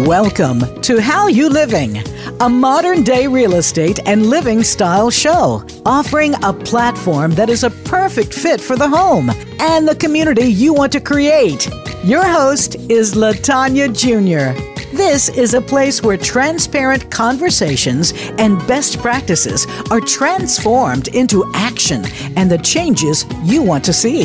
[0.00, 2.02] Welcome to How You Living,
[2.40, 7.70] a modern day real estate and living style show, offering a platform that is a
[7.70, 11.70] perfect fit for the home and the community you want to create.
[12.04, 14.60] Your host is Latanya Jr.
[14.94, 22.04] This is a place where transparent conversations and best practices are transformed into action
[22.36, 24.24] and the changes you want to see.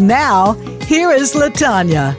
[0.00, 0.54] Now,
[0.86, 2.16] here is Latanya.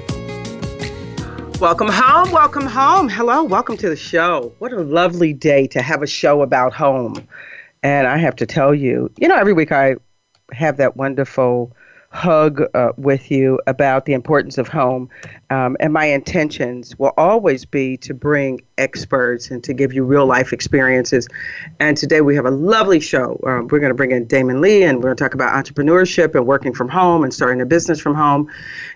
[1.63, 2.29] Welcome home.
[2.33, 3.07] Welcome home.
[3.07, 3.41] Hello.
[3.41, 4.53] Welcome to the show.
[4.59, 7.25] What a lovely day to have a show about home.
[7.83, 9.95] And I have to tell you, you know, every week I
[10.51, 11.73] have that wonderful
[12.09, 15.07] hug uh, with you about the importance of home.
[15.51, 20.25] Um, and my intentions will always be to bring experts and to give you real
[20.25, 21.27] life experiences.
[21.79, 23.39] And today we have a lovely show.
[23.45, 26.35] Um, we're going to bring in Damon Lee and we're going to talk about entrepreneurship
[26.35, 28.49] and working from home and starting a business from home.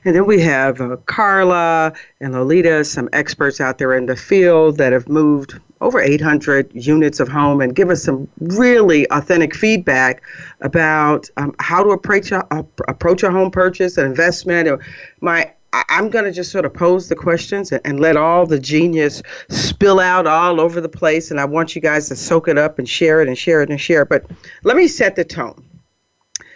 [0.06, 4.78] And then we have uh, Carla and Lolita, some experts out there in the field
[4.78, 10.24] that have moved over 800 units of home and give us some really authentic feedback
[10.62, 12.44] about um, how to approach a,
[12.88, 14.82] approach a home purchase, an investment.
[15.22, 18.60] My I'm going to just sort of pose the questions and, and, let all the
[18.60, 21.30] genius spill out all over the place.
[21.30, 23.70] And I want you guys to soak it up and share it and share it
[23.70, 24.10] and share it.
[24.10, 24.26] But
[24.64, 25.64] let me set the tone.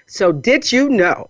[0.08, 1.30] So, did you know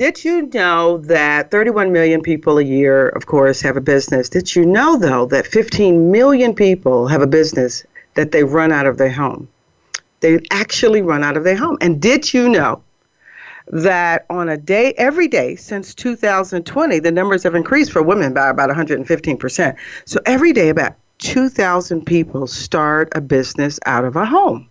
[0.00, 4.30] did you know that 31 million people a year, of course, have a business?
[4.30, 8.86] Did you know, though, that 15 million people have a business that they run out
[8.86, 9.46] of their home?
[10.20, 11.76] They actually run out of their home.
[11.82, 12.82] And did you know
[13.70, 18.48] that on a day, every day since 2020, the numbers have increased for women by
[18.48, 19.76] about 115%.
[20.04, 24.68] So every day, about 2,000 people start a business out of a home.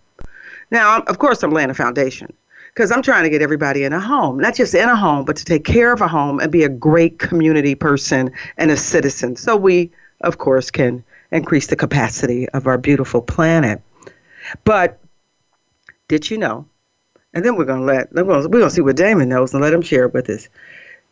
[0.70, 2.32] Now, of course, I'm laying a foundation
[2.74, 5.36] because I'm trying to get everybody in a home, not just in a home, but
[5.36, 9.36] to take care of a home and be a great community person and a citizen.
[9.36, 9.90] So we,
[10.20, 13.80] of course, can increase the capacity of our beautiful planet.
[14.64, 14.98] But
[16.08, 16.66] did you know?
[17.32, 19.72] And then we're gonna let we're gonna, we're gonna see what Damon knows and let
[19.72, 20.48] him share it with us.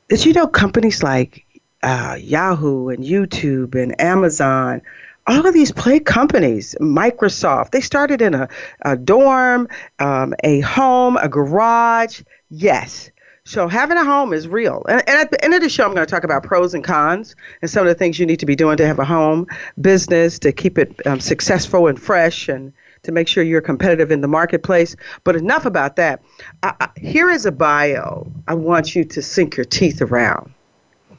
[0.08, 1.44] Did you know companies like
[1.82, 4.82] uh, Yahoo and YouTube and Amazon
[5.28, 8.48] all of these play companies, Microsoft, they started in a,
[8.82, 9.68] a dorm,
[9.98, 12.22] um, a home, a garage.
[12.48, 13.10] Yes.
[13.44, 14.84] So having a home is real.
[14.88, 16.82] And, and, at the end of the show, I'm going to talk about pros and
[16.82, 19.46] cons and some of the things you need to be doing to have a home
[19.80, 22.72] business to keep it um, successful and fresh and
[23.08, 24.94] to make sure you're competitive in the marketplace.
[25.24, 26.22] But enough about that.
[26.62, 30.52] I, I, here is a bio I want you to sink your teeth around.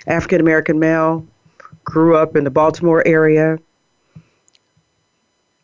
[0.07, 1.25] African American male,
[1.83, 3.57] grew up in the Baltimore area,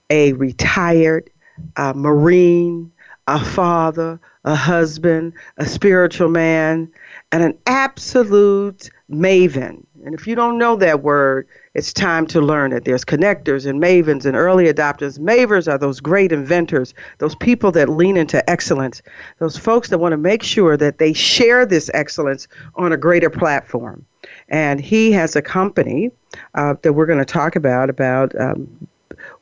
[0.09, 1.29] a retired
[1.77, 2.91] uh, Marine,
[3.27, 6.91] a father, a husband, a spiritual man,
[7.31, 9.85] and an absolute maven.
[10.03, 12.85] And if you don't know that word, it's time to learn it.
[12.85, 15.19] There's connectors and mavens and early adopters.
[15.19, 19.01] Mavers are those great inventors, those people that lean into excellence,
[19.39, 23.29] those folks that want to make sure that they share this excellence on a greater
[23.29, 24.05] platform.
[24.47, 26.11] And he has a company
[26.53, 28.87] uh, that we're going to talk about about um,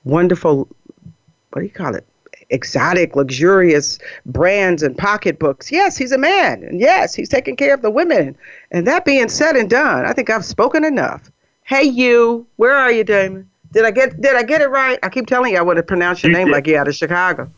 [0.04, 0.68] wonderful,
[1.52, 2.06] what do you call it?
[2.50, 5.72] Exotic, luxurious brands and pocketbooks.
[5.72, 6.64] Yes, he's a man.
[6.64, 8.36] And yes, he's taking care of the women.
[8.72, 11.32] And that being said and done, I think I've spoken enough.
[11.66, 13.50] Hey, you, where are you, Damon?
[13.72, 15.00] Did I get did I get it right?
[15.02, 16.54] I keep telling you I want to pronounce your you name did.
[16.54, 17.52] like you out of Chicago.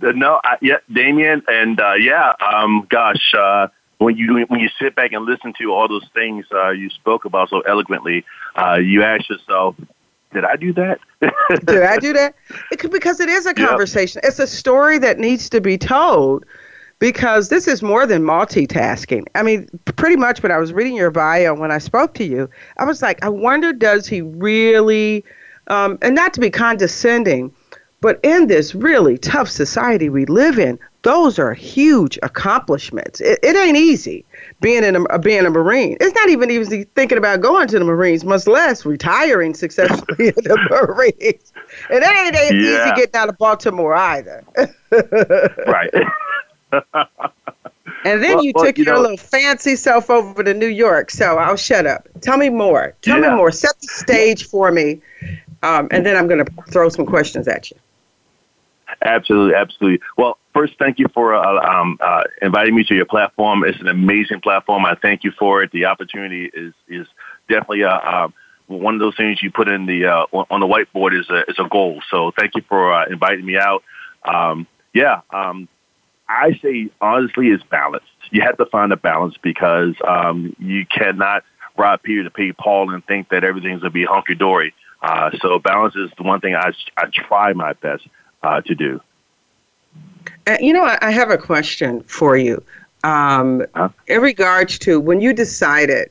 [0.00, 4.94] No, I, yeah, Damien, and uh, yeah, um, gosh, uh, when you when you sit
[4.94, 8.24] back and listen to all those things uh, you spoke about so eloquently,
[8.56, 9.76] uh, you ask yourself,
[10.32, 11.00] did I do that?
[11.20, 12.34] did I do that?
[12.70, 14.20] It because it is a conversation.
[14.22, 14.28] Yep.
[14.30, 16.46] It's a story that needs to be told
[17.00, 19.24] because this is more than multitasking.
[19.34, 22.48] I mean, pretty much when I was reading your bio when I spoke to you,
[22.78, 25.24] I was like, I wonder does he really,
[25.66, 27.52] um, and not to be condescending,
[28.02, 33.22] but in this really tough society we live in, those are huge accomplishments.
[33.22, 34.24] It, it ain't easy
[34.60, 35.96] being in a, being a Marine.
[36.00, 40.34] It's not even easy thinking about going to the Marines, much less retiring successfully in
[40.36, 41.52] the Marines.
[41.88, 42.84] And it ain't, ain't yeah.
[42.84, 44.44] easy getting out of Baltimore either.
[45.66, 45.94] right.
[46.72, 50.68] and then well, you well, took you your know, little fancy self over to New
[50.68, 51.10] York.
[51.10, 52.08] So I'll shut up.
[52.20, 52.94] Tell me more.
[53.02, 53.30] Tell yeah.
[53.30, 53.50] me more.
[53.52, 55.00] Set the stage for me.
[55.62, 57.76] Um, and then I'm going to throw some questions at you.
[59.02, 60.00] Absolutely, absolutely.
[60.16, 63.64] Well, first, thank you for uh, um, uh, inviting me to your platform.
[63.64, 64.84] It's an amazing platform.
[64.84, 65.70] I thank you for it.
[65.72, 67.06] The opportunity is is
[67.48, 68.28] definitely uh, uh,
[68.66, 71.58] one of those things you put in the uh, on the whiteboard is a is
[71.58, 72.02] a goal.
[72.10, 73.84] So thank you for uh, inviting me out.
[74.24, 75.68] Um, yeah, um,
[76.30, 78.04] I say honestly, it's balance.
[78.30, 81.42] You have to find a balance because um, you cannot
[81.76, 84.72] rob Peter to pay Paul and think that everything's gonna be hunky dory.
[85.02, 88.06] Uh, so balance is the one thing I I try my best
[88.42, 89.00] uh, to do.
[90.46, 92.62] Uh, you know, I, I have a question for you.
[93.02, 93.88] Um, huh?
[94.06, 96.10] In regards to when you decided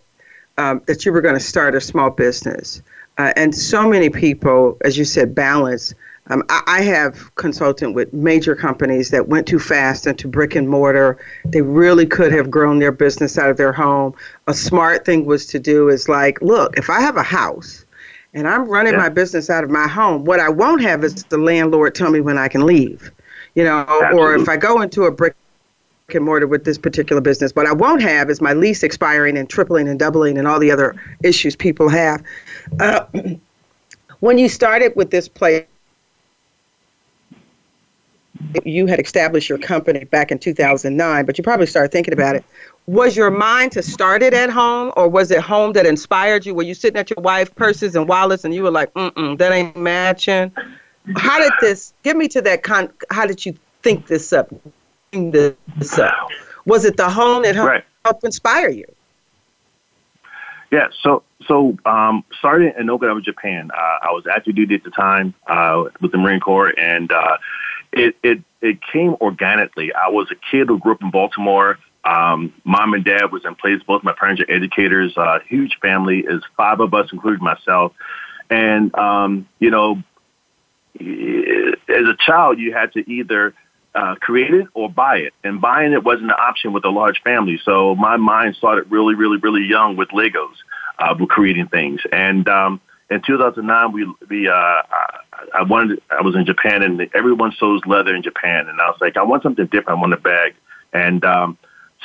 [0.57, 2.81] um, that you were going to start a small business,
[3.17, 5.93] uh, and so many people, as you said, balance.
[6.29, 10.69] Um, I, I, have consulted with major companies that went too fast into brick and
[10.69, 11.17] mortar.
[11.45, 14.13] They really could have grown their business out of their home.
[14.47, 17.85] A smart thing was to do is like, look, if I have a house
[18.33, 18.99] and I'm running yeah.
[18.99, 22.21] my business out of my home, what I won't have is the landlord tell me
[22.21, 23.11] when I can leave.
[23.55, 24.19] You know, Absolutely.
[24.19, 25.35] or if I go into a brick
[26.15, 27.55] and mortar with this particular business.
[27.55, 30.71] What I won't have is my lease expiring and tripling and doubling and all the
[30.71, 32.23] other issues people have.
[32.79, 33.05] Uh,
[34.19, 35.65] when you started with this place,
[38.63, 42.43] you had established your company back in 2009, but you probably started thinking about it.
[42.87, 46.55] Was your mind to start it at home, or was it home that inspired you?
[46.55, 49.51] Were you sitting at your wife purses and wallets, and you were like, "Mm-mm, that
[49.51, 50.51] ain't matching"?
[51.15, 51.93] How did this?
[52.03, 52.91] Give me to that con.
[53.11, 54.51] How did you think this up?
[55.11, 56.29] this up?
[56.65, 57.85] Was it the home that helped, right.
[58.05, 58.85] helped inspire you?
[60.71, 63.71] Yeah, so so um, started in Okinawa, Japan.
[63.71, 67.37] Uh, I was active duty at the time uh, with the Marine Corps, and uh,
[67.91, 69.93] it it it came organically.
[69.93, 71.77] I was a kid who grew up in Baltimore.
[72.03, 73.81] Um, mom and dad was in place.
[73.85, 75.17] Both my parents are educators.
[75.17, 77.93] Uh, huge family is five of us, including myself.
[78.49, 80.01] And um, you know,
[80.99, 83.53] as a child, you had to either
[83.95, 85.33] uh, create it or buy it.
[85.43, 87.59] And buying it wasn't an option with a large family.
[87.63, 90.55] So my mind started really, really, really young with Legos,
[90.99, 92.01] uh, with creating things.
[92.11, 94.81] And um, in 2009, we, we uh,
[95.53, 98.67] I wanted, I was in Japan and everyone sews leather in Japan.
[98.67, 99.97] And I was like, I want something different.
[99.97, 100.55] I want a bag.
[100.93, 101.57] And um,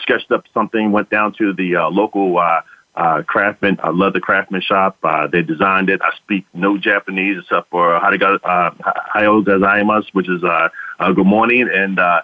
[0.02, 2.62] sketched up something, went down to the uh, local uh,
[2.96, 4.96] uh, craftsman, love the craftsman shop.
[5.02, 6.00] Uh, they designed it.
[6.02, 8.70] I speak no Japanese except for harigato, uh,
[9.14, 10.68] hayo gozaimasu, which is uh,
[11.00, 11.68] uh, good morning.
[11.72, 12.22] And, uh,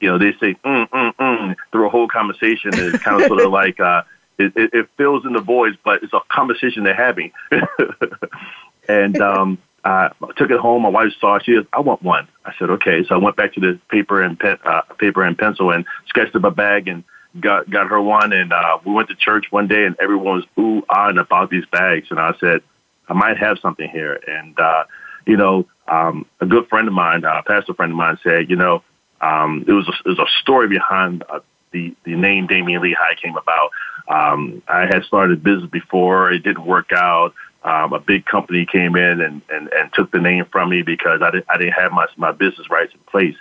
[0.00, 2.70] you know, they say, mm, mm, mm, through a whole conversation.
[2.74, 4.02] It's kind of sort of like, uh,
[4.38, 7.32] it, it, it fills in the voice, but it's a conversation they're having.
[8.88, 10.82] and, um, I took it home.
[10.82, 11.44] My wife saw it.
[11.44, 12.28] She said, I want one.
[12.44, 13.04] I said, okay.
[13.08, 16.36] So I went back to the paper and pen, uh, paper and pencil and sketched
[16.36, 17.04] up a bag and
[17.38, 20.44] got got her one, and uh, we went to church one day, and everyone was
[20.58, 22.62] ooh ah about these bags, and I said,
[23.08, 24.84] I might have something here, and uh,
[25.26, 28.50] you know, um, a good friend of mine, uh, a pastor friend of mine, said,
[28.50, 28.82] you know,
[29.20, 31.40] um, it was a, it was a story behind uh,
[31.72, 33.70] the the name Damien how came about.
[34.08, 37.34] Um, I had started a business before, it didn't work out.
[37.62, 41.20] Um, a big company came in and, and, and took the name from me because
[41.22, 43.36] I didn't, I didn't have my, my business rights in place.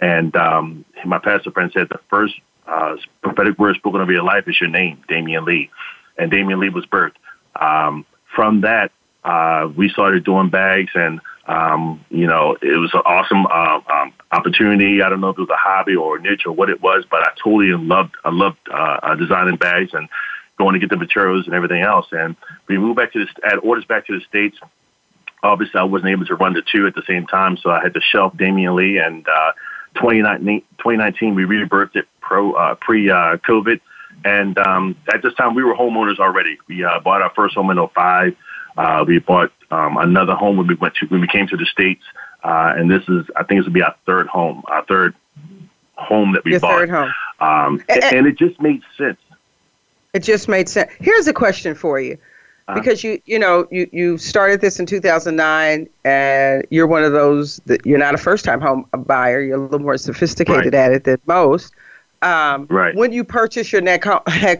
[0.00, 2.34] And um, my pastor friend said the first
[2.66, 5.70] uh, prophetic word spoken over your life is your name, Damien Lee.
[6.18, 7.14] And Damien Lee was birthed.
[7.60, 8.90] Um, from that,
[9.24, 14.12] uh, we started doing bags and, um, you know, it was an awesome uh, um,
[14.32, 15.02] opportunity.
[15.02, 17.04] I don't know if it was a hobby or a niche or what it was,
[17.10, 20.08] but I totally loved, I loved uh, uh designing bags and
[20.60, 22.06] going to get the materials and everything else.
[22.12, 22.36] And
[22.68, 24.56] we moved back to the, add orders back to the States.
[25.42, 27.94] Obviously, I wasn't able to run the two at the same time, so I had
[27.94, 29.52] to shelf Damien Lee and, uh,
[29.94, 33.80] 2019, 2019 we rebirthed it pro uh, pre uh, COVID,
[34.24, 36.58] and um, at this time we were homeowners already.
[36.68, 38.36] We uh, bought our first home in 05.
[38.76, 41.66] Uh, we bought um, another home when we went to when we came to the
[41.66, 42.04] states,
[42.44, 45.14] uh, and this is I think this will be our third home, our third
[45.96, 46.78] home that we Your bought.
[46.78, 47.12] Third home.
[47.40, 49.18] Um, and, and, it just made sense.
[50.12, 50.90] It just made sense.
[50.98, 52.18] Here's a question for you.
[52.68, 52.78] Uh-huh.
[52.78, 57.56] Because you you know you you started this in 2009 and you're one of those
[57.66, 60.74] that you're not a first time home buyer you're a little more sophisticated right.
[60.74, 61.72] at it than most
[62.22, 62.94] um, right.
[62.94, 64.06] When you purchase your next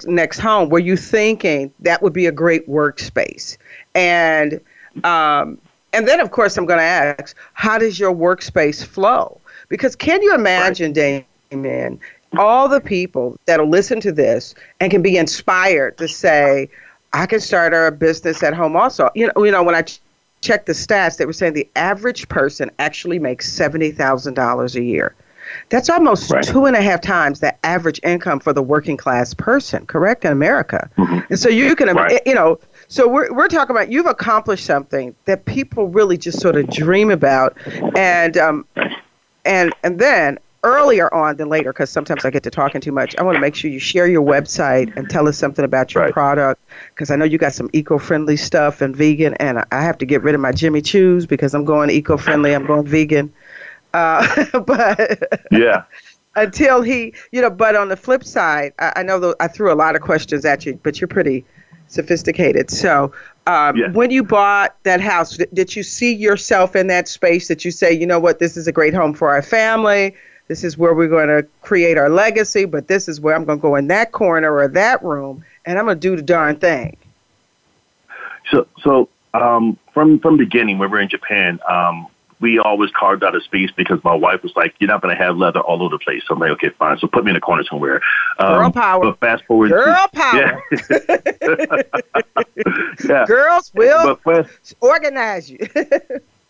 [0.07, 3.59] next home, were you thinking that would be a great workspace?
[3.95, 4.61] And
[5.05, 5.59] um,
[5.93, 9.41] and then, of course, I'm going to ask, how does your workspace flow?
[9.69, 11.27] Because can you imagine, right.
[11.51, 12.01] Damien,
[12.39, 16.69] all the people that'll listen to this and can be inspired to say,
[17.13, 19.11] I can start a business at home also.
[19.15, 20.01] You know, you know when I ch-
[20.41, 24.83] checked the stats, they were saying the average person actually makes seventy thousand dollars a
[24.83, 25.15] year.
[25.69, 26.45] That's almost right.
[26.45, 30.31] two and a half times the average income for the working class person, correct, in
[30.31, 30.89] America.
[30.97, 31.21] Mm-hmm.
[31.29, 32.21] And so you can, right.
[32.25, 36.55] you know, so we're, we're talking about you've accomplished something that people really just sort
[36.55, 37.57] of dream about.
[37.97, 38.65] And, um,
[39.45, 43.17] and, and then earlier on than later, because sometimes I get to talking too much,
[43.17, 46.05] I want to make sure you share your website and tell us something about your
[46.05, 46.13] right.
[46.13, 46.63] product,
[46.95, 50.23] because I know you got some eco-friendly stuff and vegan, and I have to get
[50.23, 53.33] rid of my Jimmy Choo's because I'm going eco-friendly, I'm going vegan.
[53.95, 55.85] Uh, but yeah.
[56.37, 59.75] until he, you know, but on the flip side, I, I know I threw a
[59.75, 61.45] lot of questions at you, but you're pretty
[61.89, 62.71] sophisticated.
[62.71, 63.13] So,
[63.47, 67.49] um, when you bought that house, did you see yourself in that space?
[67.49, 70.15] That you say, you know what, this is a great home for our family.
[70.51, 73.61] This is where we're going to create our legacy, but this is where I'm going
[73.61, 76.57] to go in that corner or that room, and I'm going to do the darn
[76.57, 76.97] thing.
[78.51, 82.09] So, so um, from from beginning, when we were in Japan, um,
[82.41, 85.23] we always carved out a space because my wife was like, "You're not going to
[85.23, 87.37] have leather all over the place." So I'm like, "Okay, fine." So put me in
[87.37, 88.01] a corner somewhere.
[88.41, 89.05] Um, Girl power.
[89.05, 89.71] But fast forward.
[89.71, 90.65] Girl power.
[90.81, 91.83] Yeah.
[93.09, 93.25] yeah.
[93.25, 95.61] Girls will But fast, organize you.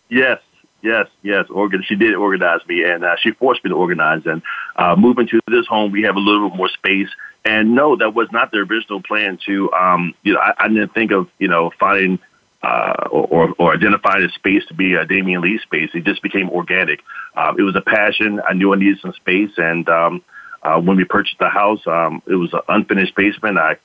[0.09, 0.41] Yes,
[0.81, 1.45] yes, yes.
[1.49, 1.83] Organ.
[1.85, 4.21] She did organize me, and uh, she forced me to organize.
[4.25, 4.41] And
[4.75, 7.09] uh, moving to this home, we have a little bit more space.
[7.43, 9.39] And no, that was not the original plan.
[9.47, 12.19] To um, you know, I, I didn't think of you know finding
[12.63, 15.89] uh, or, or identifying a space to be a Damien Lee space.
[15.93, 17.01] It just became organic.
[17.35, 18.39] Um, it was a passion.
[18.47, 20.23] I knew I needed some space, and um,
[20.61, 23.57] uh, when we purchased the house, um, it was an unfinished basement.
[23.57, 23.77] I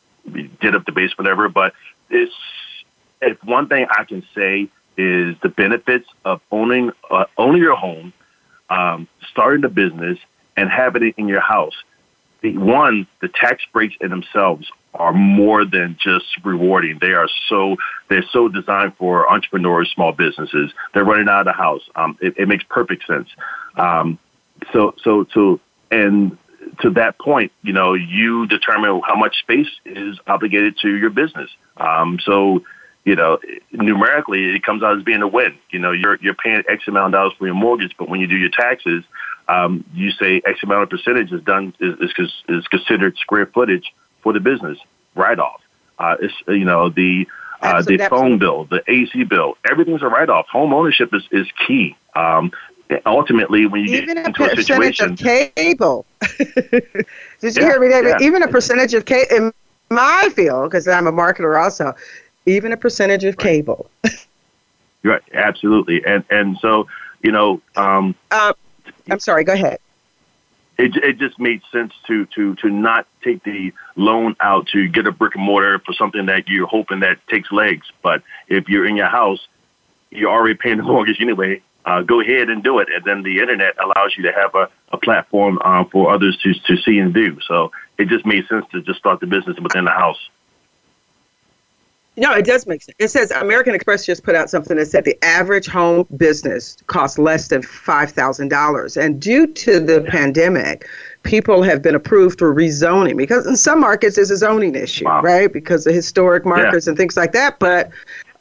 [0.61, 1.49] did up the basement, whatever.
[1.49, 1.73] But
[2.11, 2.35] it's
[3.23, 8.13] if one thing I can say is the benefits of owning uh, owning your home,
[8.71, 10.19] um, starting a business,
[10.57, 11.75] and having it in your house.
[12.43, 16.99] The, one, the tax breaks in themselves are more than just rewarding.
[17.01, 17.77] They are so
[18.09, 20.73] they're so designed for entrepreneurs, small businesses.
[20.95, 21.83] They're running out of the house.
[21.95, 23.29] Um, it, it makes perfect sense.
[23.77, 24.19] Um,
[24.73, 25.61] so so to
[25.91, 26.37] and
[26.81, 31.51] to that point, you know, you determine how much space is obligated to your business.
[31.77, 32.63] Um, so
[33.07, 33.39] you know,
[33.71, 35.57] numerically, it comes out as being a win.
[35.71, 38.27] You know, you're you're paying X amount of dollars for your mortgage, but when you
[38.27, 39.05] do your taxes,
[39.49, 43.95] um, you say X amount of percentage is done is is, is considered square footage
[44.23, 44.77] for the business
[45.15, 45.61] write off.
[46.01, 47.29] Uh, it's you know the
[47.63, 50.49] uh, the phone bill, the AC bill, everything's a write off.
[50.49, 51.97] Home ownership is is key.
[52.17, 52.51] Um,
[53.07, 56.07] ultimately, when you Even get a into a percentage situation, of cable.
[56.39, 58.17] Did you Yeah, hear me, David?
[58.21, 58.27] yeah.
[58.27, 59.53] Even a percentage of cable in
[59.91, 61.95] my field, because I'm a marketer also.
[62.47, 63.91] Even a percentage of cable.
[65.03, 65.23] right?
[65.35, 66.87] Absolutely, and and so
[67.23, 67.61] you know.
[67.77, 68.53] Um, Uh,
[69.11, 69.45] I'm sorry.
[69.45, 69.79] Go ahead.
[70.79, 75.07] it, it just made sense to to to not take the loan out to get
[75.07, 77.87] a brick and mortar for something that you're hoping that takes legs.
[78.03, 79.47] But if you're in your house,
[80.11, 81.63] you're already paying the mortgage anyway.
[81.85, 84.69] Uh, go ahead and do it, and then the internet allows you to have a,
[84.91, 87.39] a platform um, for others to to see and do.
[87.47, 90.19] So it just made sense to just start the business within the house.
[92.19, 92.97] No, it does make sense.
[92.99, 97.19] It says American Express just put out something that said the average home business costs
[97.19, 100.89] less than five thousand dollars, and due to the pandemic,
[101.25, 105.21] people have been approved for rezoning because in some markets it's a zoning issue, Wow.
[105.23, 105.53] right?
[105.53, 107.59] Because of historic markers and things like that.
[107.59, 107.91] But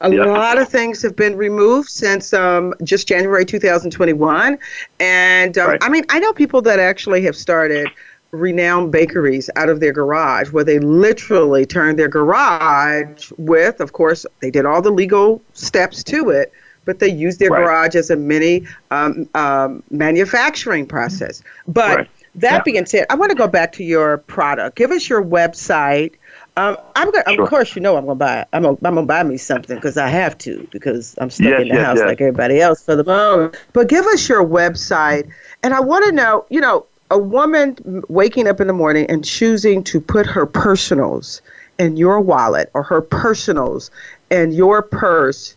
[0.00, 0.24] a Yeah.
[0.24, 4.58] lot of things have been removed since um, just January 2021,
[5.00, 5.78] and um, Right.
[5.82, 7.88] I mean I know people that actually have started
[8.32, 14.26] renowned bakeries out of their garage where they literally turned their garage with of course
[14.40, 16.52] they did all the legal steps to it
[16.84, 17.64] but they used their Right.
[17.64, 22.10] garage as a mini um, um, manufacturing process but Right.
[22.36, 22.62] that Yeah.
[22.64, 26.14] being said i want to go back to your product give us your website
[26.58, 27.44] um, I'm gonna, Sure.
[27.44, 28.46] of course, you know I'm gonna buy.
[28.54, 31.60] I'm gonna, I'm gonna buy me something because I have to because I'm stuck Yes,
[31.60, 32.06] in the yes, house yes.
[32.06, 33.62] like everybody else for the moment.
[33.74, 35.30] But give us your website,
[35.62, 39.24] and I want to know, you know, a woman waking up in the morning and
[39.24, 41.40] choosing to put her personals
[41.78, 43.90] in your wallet or her personals
[44.30, 45.56] in your purse.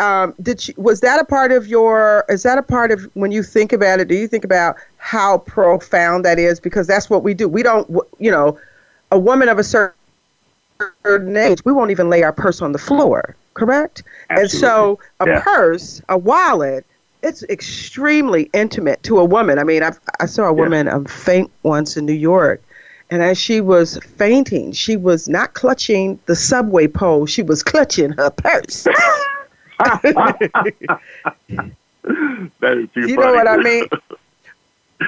[0.00, 2.24] Um, did you, was that a part of your?
[2.28, 4.08] Is that a part of when you think about it?
[4.08, 6.58] Do you think about how profound that is?
[6.58, 7.48] Because that's what we do.
[7.48, 7.88] We don't,
[8.18, 8.58] you know,
[9.12, 9.94] a woman of a certain
[11.02, 14.02] certain age, we won't even lay our purse on the floor, correct?
[14.30, 14.42] Absolutely.
[14.42, 15.40] And so a Yeah.
[15.42, 16.84] purse, a wallet,
[17.24, 19.58] it's extremely intimate to a woman.
[19.58, 22.62] I mean, I've, I saw a woman um, faint once in New York.
[23.10, 28.12] And as she was fainting, she was not clutching the subway pole, she was clutching
[28.12, 28.86] her purse.
[32.60, 33.16] That is too you funny.
[33.16, 33.84] know what I mean?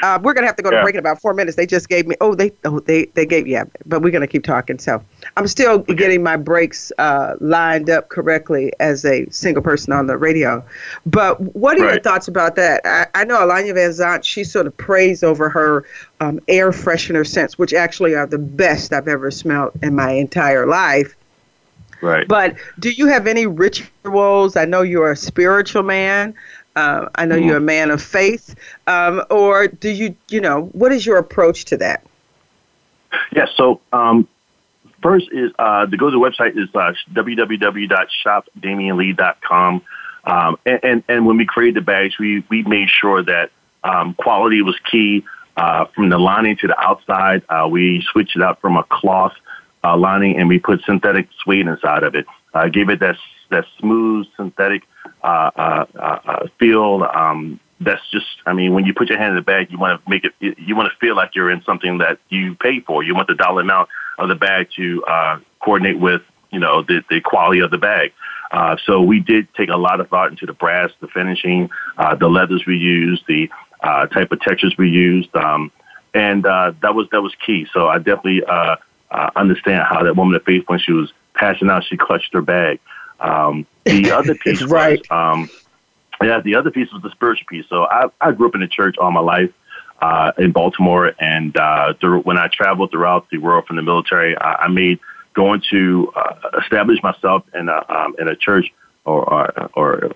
[0.02, 0.82] Uh, we're gonna have to go to Yeah.
[0.82, 1.56] break in about four minutes.
[1.56, 2.16] They just gave me.
[2.20, 4.78] Oh, they oh they they gave yeah, but we're gonna keep talking.
[4.78, 5.02] So
[5.36, 10.16] I'm still getting my breaks uh, lined up correctly as a single person on the
[10.16, 10.62] radio.
[11.06, 12.80] But what are your thoughts about that?
[12.84, 14.24] I, I know Alanya Van Zant.
[14.24, 15.84] She sort of prays over her
[16.20, 20.66] um, air freshener scents, which actually are the best I've ever smelled in my entire
[20.66, 21.14] life.
[22.02, 22.26] right.
[22.28, 24.56] But do you have any rituals?
[24.56, 26.34] I know you're a spiritual man.
[26.76, 28.54] Uh, I know you're a man of faith.
[28.86, 32.04] Um, or do you, you know, what is your approach to that?
[33.34, 33.48] Yes.
[33.56, 34.28] so um,
[35.02, 39.82] first is uh, to go to the website is uh, www.shopdamianlee.com.
[40.24, 43.52] Um, and, and, and when we created the bags, we, we made sure that
[43.82, 45.24] um, quality was key
[45.56, 47.42] uh, from the lining to the outside.
[47.48, 49.32] Uh, we switched it out from a cloth
[49.82, 52.26] uh, lining, and we put synthetic suede inside of it.
[52.52, 53.16] Uh, gave it that
[53.50, 54.82] that smooth synthetic
[55.22, 57.04] uh, uh, uh, uh, feel.
[57.04, 60.02] Um, that's just, I mean, when you put your hand in the bag, you want
[60.02, 63.02] to make it, you want to feel like you're in something that you paid for.
[63.02, 67.04] You want the dollar amount of the bag to uh, coordinate with, you know, the,
[67.10, 68.12] the quality of the bag.
[68.50, 72.14] Uh, so we did take a lot of thought into the brass, the finishing, uh,
[72.14, 73.50] the leathers we used, the
[73.82, 75.70] uh, type of textures we used, um,
[76.14, 77.66] and uh, that was that was key.
[77.72, 78.76] So I definitely uh,
[79.10, 82.40] uh, understand how that woman of faith, when she was passing out, she clutched her
[82.40, 82.80] bag.
[83.20, 85.00] Um, the other piece, right?
[85.10, 85.50] Was, um,
[86.22, 87.66] yeah, the other piece was the spiritual piece.
[87.68, 89.52] So I, I grew up in the church all my life
[90.00, 94.36] uh, in Baltimore, and uh, through, when I traveled throughout the world from the military,
[94.36, 94.98] I, I made
[95.34, 98.72] going to uh, establish myself in a um, in a church
[99.04, 100.10] or or, or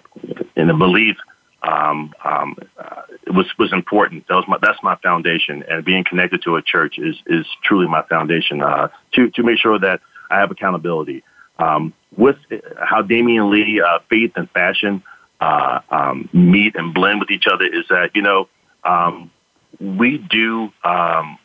[0.56, 1.16] in a belief
[1.62, 4.26] um, um, uh, it was was important.
[4.28, 7.86] That was my that's my foundation, and being connected to a church is is truly
[7.86, 8.62] my foundation.
[8.62, 11.22] Uh, to to make sure that I have accountability.
[11.60, 12.36] Um, with
[12.78, 15.02] how Damien Lee, uh, faith and fashion
[15.40, 18.48] uh, um, meet and blend with each other, is that you know
[18.84, 19.30] um,
[19.78, 20.72] we do.
[20.84, 21.38] Um,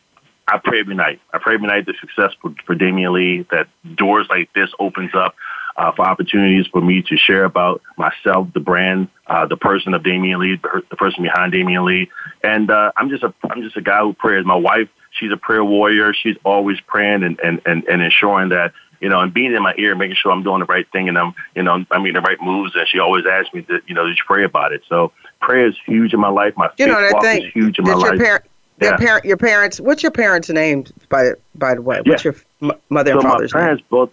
[0.48, 1.22] I pray every night.
[1.34, 5.12] I pray every night the success for, for Damien Lee, that doors like this opens
[5.16, 5.36] up
[5.78, 10.04] uh, for opportunities for me to share about myself, the brand, uh, the person of
[10.04, 12.10] Damien Lee, the person behind Damien Lee,
[12.44, 14.46] and uh, I'm just a I'm just a guy who prays.
[14.46, 16.14] My wife, she's a prayer warrior.
[16.14, 19.74] She's always praying and and and, and ensuring that you know, and being in my
[19.78, 22.22] ear, making sure I'm doing the right thing and I'm, you know, I mean the
[22.22, 22.74] right moves.
[22.76, 24.82] And she always asks me to, you know, to pray about it.
[24.90, 25.12] So
[25.42, 26.54] prayer is huge in my life.
[26.58, 28.20] My you know, walk thing, is huge in my your life.
[28.20, 28.44] Par-
[28.82, 28.98] yeah.
[28.98, 29.80] parent, your parents.
[29.80, 30.92] What's your parents' names?
[31.10, 32.32] By by the way, what's yeah.
[32.62, 33.88] your m- mother and so father's my parents name?
[33.90, 34.10] both.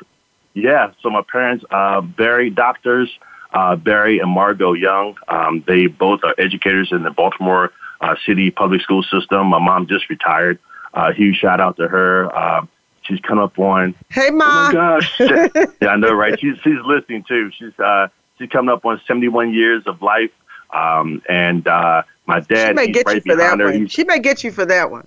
[0.55, 3.11] Yeah, so my parents, uh, Barry doctors,
[3.55, 5.17] uh, Barry and Margot Young.
[5.27, 9.47] Um, they both are educators in the Baltimore uh, City public school system.
[9.47, 10.59] My mom just retired.
[10.95, 12.35] Uh, huge shout out to her.
[12.37, 12.67] Uh,
[13.03, 13.95] she's come up on.
[14.11, 14.49] Hey, mom.
[14.49, 15.21] Oh my gosh.
[15.81, 16.39] yeah, I know, right?
[16.41, 17.51] She's she's listening too.
[17.59, 20.31] She's uh, she's coming up on 71 years of life.
[20.73, 23.65] Um, and uh, my dad, she may get right you for that her.
[23.67, 23.75] one.
[23.75, 25.07] He's- She may get you for that one.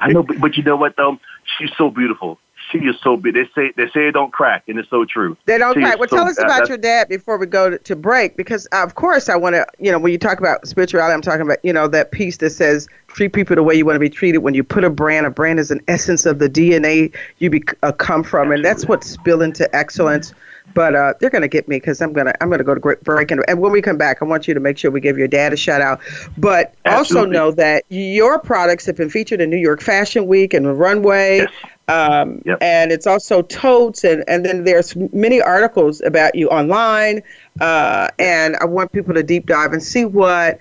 [0.00, 1.18] I know, but, but you know what though?
[1.58, 2.38] She's so beautiful.
[2.72, 3.34] She is so big.
[3.34, 5.36] They say they say it don't crack, and it's so true.
[5.44, 7.70] They don't She is Well, so- tell us about that's- your dad before we go
[7.70, 10.40] to, to break, because uh, of course I want to, you know, when you talk
[10.40, 13.74] about spirituality, I'm talking about, you know, that piece that says treat people the way
[13.74, 14.38] you want to be treated.
[14.38, 17.62] When you put a brand, a brand is an essence of the DNA you be,
[17.82, 20.34] uh, come from, and that's what spill into excellence.
[20.74, 23.30] But uh, they're gonna get me because I'm gonna I'm gonna go to great break,
[23.30, 25.28] and, and when we come back, I want you to make sure we give your
[25.28, 26.00] dad a shout out.
[26.36, 30.66] But also know that your products have been featured in New York Fashion Week and
[30.66, 31.38] the Runway.
[31.38, 31.50] Yes.
[31.88, 32.58] Um, Yep.
[32.60, 37.22] And it's also totes, and, and then there's many articles about you online.
[37.60, 40.58] Uh, and I want people to deep dive and see what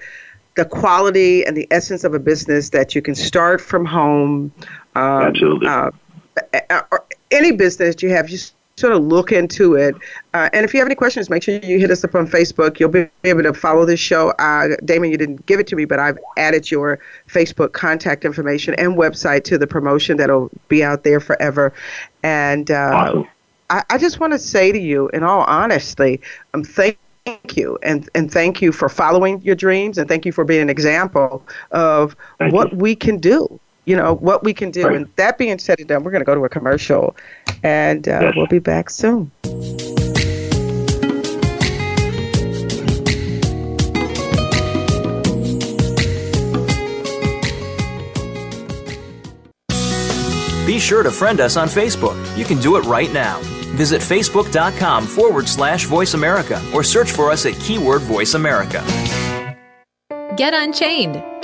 [0.56, 4.54] the quality and the essence of a business that you can start from home.
[4.96, 5.68] Um, Absolutely.
[5.68, 5.92] Uh,
[6.92, 9.96] or any business you have, just sort of look into it.
[10.34, 12.78] Uh, and if you have any questions, make sure you hit us up on Facebook.
[12.78, 14.32] You'll be able to follow this show.
[14.32, 18.74] Uh, Damon, you didn't give it to me, but I've added your Facebook contact information
[18.74, 21.74] and website to the promotion that'll be out there forever.
[22.22, 23.28] And uh, Awesome.
[23.70, 26.20] I, I just want to say to you, in all honesty,
[26.54, 26.98] um, thank
[27.54, 30.70] you and and thank you for following your dreams and thank you for being an
[30.70, 32.78] example of Thank what you.
[32.78, 33.60] we can do.
[33.86, 34.84] You know what we can do.
[34.88, 34.96] Right.
[34.96, 37.16] And that being said and done, we're going to go to a commercial,
[37.64, 38.34] and uh, Yes.
[38.36, 39.32] we'll be back soon.
[50.66, 52.16] Be sure to friend us on Facebook.
[52.36, 53.40] You can do it right now.
[53.78, 58.84] Visit facebook.com forward slash voice America or search for us at keyword voice America.
[60.36, 61.24] Get Unchained.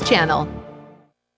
[0.00, 0.48] channel.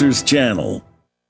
[0.00, 0.89] Influencers channel.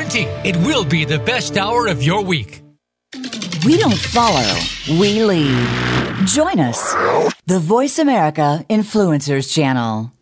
[0.00, 2.62] it will be the best hour of your week.
[3.64, 5.68] We don't follow, we lead.
[6.26, 6.94] Join us,
[7.46, 10.12] the Voice America Influencers Channel.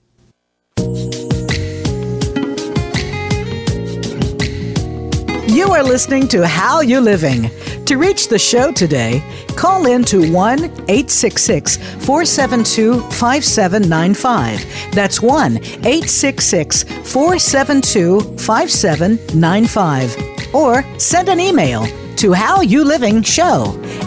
[5.51, 7.51] You are listening to How You Living.
[7.87, 9.21] To reach the show today,
[9.57, 14.95] call in to 1 866 472 5795.
[14.95, 20.55] That's 1 866 472 5795.
[20.55, 23.65] Or send an email to howyouliving.show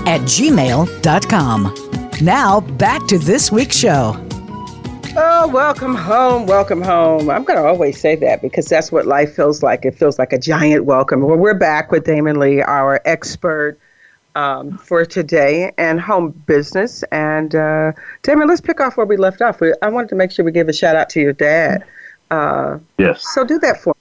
[0.07, 1.75] at gmail.com.
[2.21, 4.22] Now, back to this week's show.
[5.43, 7.29] Oh, welcome home, welcome home.
[7.29, 9.83] I'm going to always say that because that's what life feels like.
[9.83, 11.19] It feels like a giant welcome.
[11.19, 13.77] Well, we're back with Damon Lee, our expert
[14.35, 17.03] um, for today and home business.
[17.11, 19.59] And uh, Damon, let's pick off where we left off.
[19.59, 21.83] We, I wanted to make sure we give a shout out to your dad.
[22.31, 23.25] Uh, yes.
[23.33, 23.93] So do that for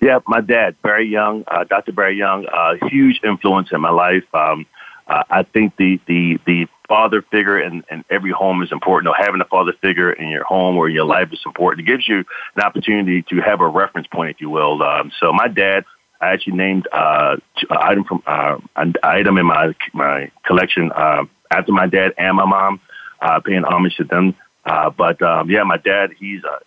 [0.00, 0.08] me.
[0.08, 1.92] Yeah, my dad, Barry Young, uh, Dr.
[1.92, 4.24] Barry Young, uh, huge influence in my life.
[4.32, 4.64] Um,
[5.08, 9.08] uh, I think the, the, the father figure in, in every home is important.
[9.08, 11.86] Or having a father figure in your home or your life is important.
[11.86, 14.82] It gives you an opportunity to have a reference point, if you will.
[14.82, 15.84] Um, so my dad,
[16.20, 17.36] I actually named uh,
[17.70, 22.36] an item from uh, an item in my my collection uh, after my dad and
[22.36, 22.80] my mom,
[23.20, 24.34] uh, paying homage to them.
[24.64, 26.58] Uh, but um, yeah, my dad, he's uh,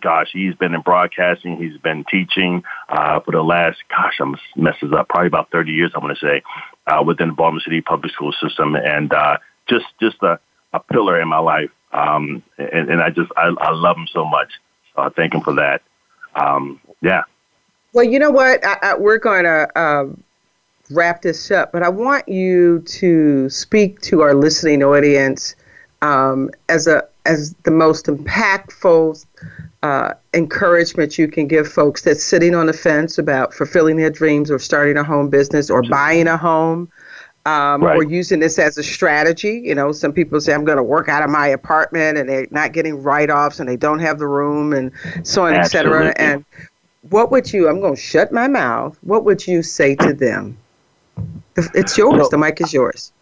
[0.00, 1.56] gosh, he's been in broadcasting.
[1.56, 5.92] He's been teaching uh, for the last, gosh, I'm messes up, probably about 30 years,
[5.94, 6.42] I want to say,
[6.86, 10.38] uh, within the Baltimore City public school system, and uh, just just a,
[10.72, 11.70] a pillar in my life.
[11.92, 14.52] Um, and, and I just I, I love him so much.
[14.94, 15.82] So I thank him for that.
[16.34, 17.22] Um, yeah.
[17.92, 18.64] Well, you know what?
[18.64, 20.04] I, I, we're going to uh,
[20.90, 25.54] wrap this up, but I want you to speak to our listening audience
[26.02, 29.24] um, as a as the most impactful
[29.86, 34.50] uh, encouragement you can give folks that's sitting on the fence about fulfilling their dreams
[34.50, 36.90] or starting a home business or buying a home
[37.44, 37.96] um, Right.
[37.96, 39.62] or using this as a strategy.
[39.64, 42.48] You know, some people say, I'm going to work out of my apartment and they're
[42.50, 44.90] not getting write offs and they don't have the room and
[45.22, 46.12] so on, et cetera.
[46.16, 46.44] And
[47.10, 50.58] what would you, I'm going to shut my mouth, what would you say to them?
[51.74, 52.24] It's yours.
[52.24, 53.12] So- the mic is yours.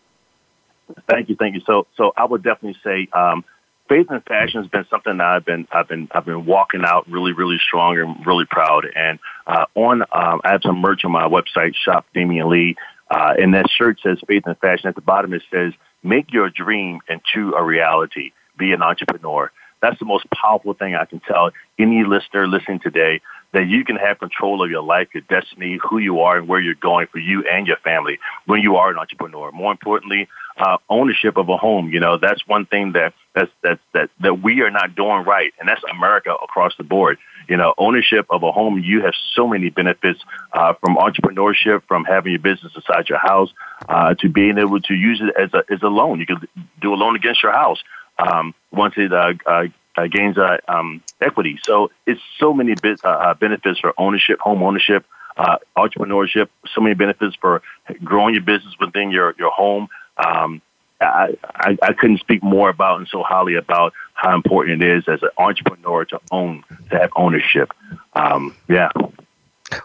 [1.08, 1.62] Thank you, thank you.
[1.66, 3.44] So, so I would definitely say, um,
[3.88, 7.08] faith and fashion has been something that I've been, I've been, I've been walking out
[7.10, 8.86] really, really strong and really proud.
[8.94, 12.76] And uh, on, um, I have some merch on my website, Shop Damian Lee,
[13.10, 14.88] uh, and that shirt says faith and fashion.
[14.88, 18.32] At the bottom, it says, "Make your dream into a reality.
[18.58, 23.20] Be an entrepreneur." That's the most powerful thing I can tell any listener listening today
[23.54, 26.60] that you can have control of your life, your destiny, who you are, and where
[26.60, 29.50] you're going for you and your family when you are an entrepreneur.
[29.52, 31.88] More importantly, uh, ownership of a home.
[31.90, 35.52] You know, that's one thing that that's, that that that we are not doing right,
[35.58, 37.18] and that's America across the board.
[37.48, 38.80] You know, ownership of a home.
[38.80, 40.20] You have so many benefits
[40.52, 43.50] uh, from entrepreneurship, from having your business inside your house,
[43.88, 46.20] uh, to being able to use it as a as a loan.
[46.20, 46.48] You can
[46.80, 47.82] do a loan against your house
[48.18, 49.64] um, once it uh, uh,
[49.96, 51.58] uh, gains uh, um, equity.
[51.64, 55.04] So it's so many bit, uh, uh, benefits for ownership, home ownership,
[55.36, 56.48] uh, entrepreneurship.
[56.74, 57.62] So many benefits for
[58.02, 59.88] growing your business within your your home.
[60.16, 60.62] Um,
[61.00, 65.08] I, I, I couldn't speak more about and so highly about how important it is
[65.08, 67.72] as an entrepreneur to own, to have ownership.
[68.14, 68.90] Um, yeah.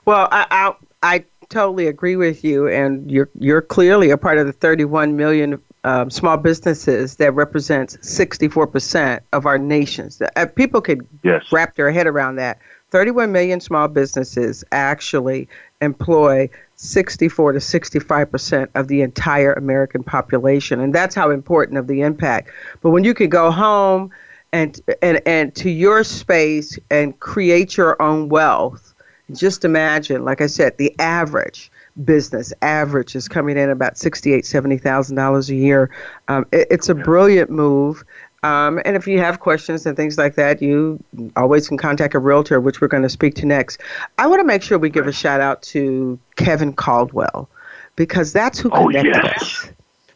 [0.05, 4.45] Well, I, I I totally agree with you, and you're you're clearly a part of
[4.45, 10.21] the 31 million um, small businesses that represents 64 percent of our nations.
[10.35, 11.51] Uh, people could Yes.
[11.51, 12.59] wrap their head around that.
[12.91, 15.47] 31 million small businesses actually
[15.79, 21.87] employ 64 to 65 percent of the entire American population, and that's how important of
[21.87, 22.49] the impact.
[22.81, 24.11] But when you could go home
[24.51, 28.89] and and and to your space and create your own wealth
[29.33, 31.71] just imagine, like I said, the average
[32.05, 35.89] business average is coming in about sixty-eight, seventy thousand dollars a year.
[36.27, 38.03] Um, it, it's a brilliant move.
[38.41, 41.03] Um, and if you have questions and things like that, you
[41.35, 43.81] always can contact a realtor, which we're going to speak to next.
[44.17, 47.49] I want to make sure we give a shout out to Kevin Caldwell
[47.97, 49.41] because that's who Oh, connected yes.
[49.41, 49.71] us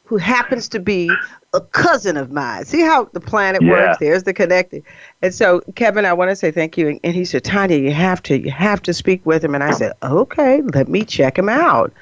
[0.05, 1.12] who happens to be
[1.53, 2.65] a cousin of mine.
[2.65, 3.69] See how the planet Yeah.
[3.71, 3.97] works?
[3.99, 4.83] There's the connecting.
[5.21, 6.99] And so, Kevin, I want to say thank you.
[7.03, 9.53] And he said, Tanya, you have to, you have to speak with him.
[9.55, 11.93] And I said, okay, let me check him out.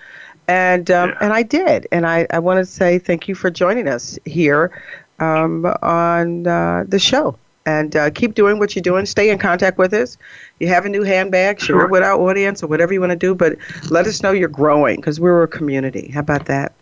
[0.48, 1.18] And um, Yeah.
[1.22, 1.88] and I did.
[1.92, 4.72] And I, I want to say thank you for joining us here
[5.20, 7.38] um, on uh, the show.
[7.66, 9.06] And uh, keep doing what you're doing.
[9.06, 10.18] Stay in contact with us.
[10.60, 11.86] You have a new handbag, share Sure.
[11.86, 13.36] it with our audience or whatever you want to do.
[13.36, 13.58] But
[13.92, 16.10] let us know you're growing because we're a community.
[16.12, 16.74] How about that?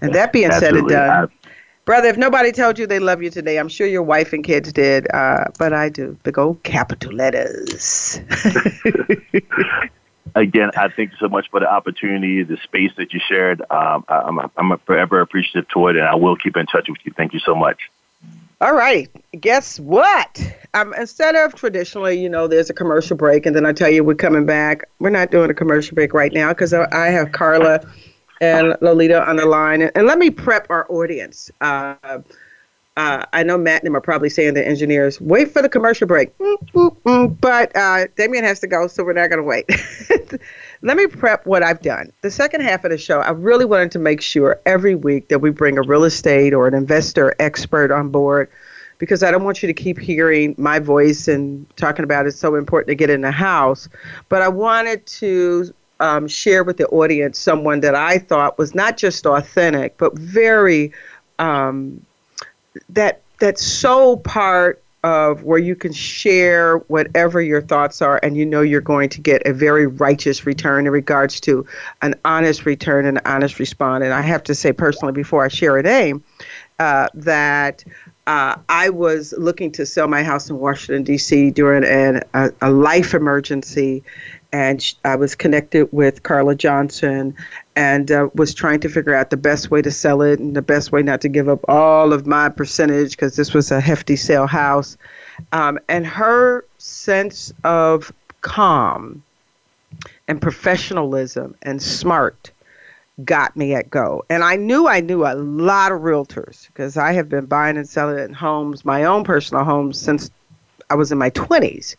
[0.00, 0.94] And that being said and Absolutely.
[0.94, 1.41] done, I-
[1.84, 4.72] Brother, if nobody told you they love you today, I'm sure your wife and kids
[4.72, 6.16] did, uh, but I do.
[6.22, 8.20] Big old capital letters.
[10.36, 13.62] again, I thank you so much for the opportunity, the space that you shared.
[13.62, 16.98] Um, I, I'm, I'm forever appreciative to it, and I will keep in touch with
[17.04, 17.12] you.
[17.16, 17.90] Thank you so much.
[18.60, 19.10] All right.
[19.40, 20.40] Guess what?
[20.74, 24.04] Um, instead of traditionally, you know, there's a commercial break, and then I tell you
[24.04, 24.84] we're coming back.
[25.00, 27.80] We're not doing a commercial break right now because I have Carla
[28.40, 29.82] and Lolita on the line.
[29.82, 31.50] And let me prep our audience.
[31.60, 31.94] Uh,
[32.96, 36.06] uh, I know Matt and them are probably saying the engineers, wait for the commercial
[36.06, 36.36] break.
[36.38, 37.40] Mm, mm, mm.
[37.40, 39.64] But uh, Damien has to go, so we're not going to wait.
[40.82, 42.12] Let me prep what I've done.
[42.20, 45.38] The second half of the show, I really wanted to make sure every week that
[45.38, 48.50] we bring a real estate or an investor expert on board
[48.98, 52.56] because I don't want you to keep hearing my voice and talking about it's so
[52.56, 53.88] important to get in the house.
[54.28, 58.96] But I wanted to um, share with the audience someone that I thought was not
[58.96, 60.92] just authentic, but very
[61.38, 62.04] um,
[62.90, 68.46] that that's so part of where you can share whatever your thoughts are and you
[68.46, 71.66] know you're going to get a very righteous return in regards to
[72.02, 75.48] an honest return and an honest response and i have to say personally before i
[75.48, 76.22] share a name
[76.78, 77.84] uh, that
[78.26, 81.50] uh, I was looking to sell my house in Washington, D.C.
[81.50, 84.04] during an, a, a life emergency,
[84.52, 87.34] and I was connected with Carla Johnson
[87.74, 90.62] and uh, was trying to figure out the best way to sell it and the
[90.62, 94.16] best way not to give up all of my percentage because this was a hefty
[94.16, 94.98] sale house.
[95.52, 98.12] Um, and her sense of
[98.42, 99.22] calm
[100.28, 102.50] and professionalism and smart
[103.24, 104.24] got me at go.
[104.28, 107.88] And I knew I knew a lot of realtors because I have been buying and
[107.88, 110.30] selling homes, my own personal homes, since
[110.90, 111.96] I was in my 20s.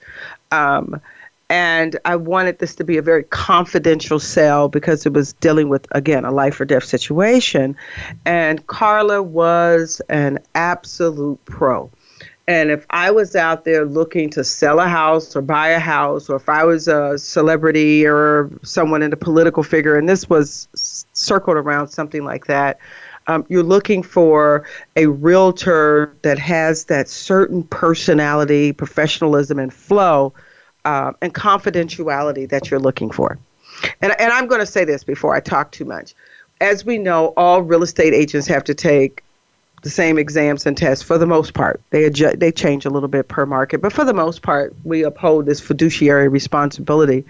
[0.51, 1.01] Um,
[1.49, 5.87] and I wanted this to be a very confidential sale because it was dealing with,
[5.91, 7.75] again, a life or death situation.
[8.25, 11.91] And Carla was an absolute pro.
[12.47, 16.29] And if I was out there looking to sell a house or buy a house,
[16.29, 20.67] or if I was a celebrity or someone in a political figure, and this was
[21.13, 22.79] circled around something like that,
[23.27, 24.65] um, you're looking for
[24.97, 30.33] a realtor that has that certain personality, professionalism, and flow,
[30.85, 33.37] um, and confidentiality that you're looking for.
[34.01, 36.13] And, and I'm going to say this before I talk too much.
[36.61, 39.23] As we know, all real estate agents have to take
[39.81, 41.81] the same exams and tests for the most part.
[41.89, 45.03] They adjust, they change a little bit per market, but for the most part, we
[45.03, 47.25] uphold this fiduciary responsibility,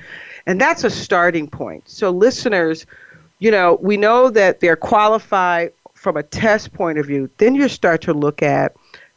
[0.45, 1.89] and that's a starting point.
[1.89, 2.85] So, listeners,
[3.39, 7.29] you know, we know that they're qualified from a test point of view.
[7.37, 8.75] Then you start to look at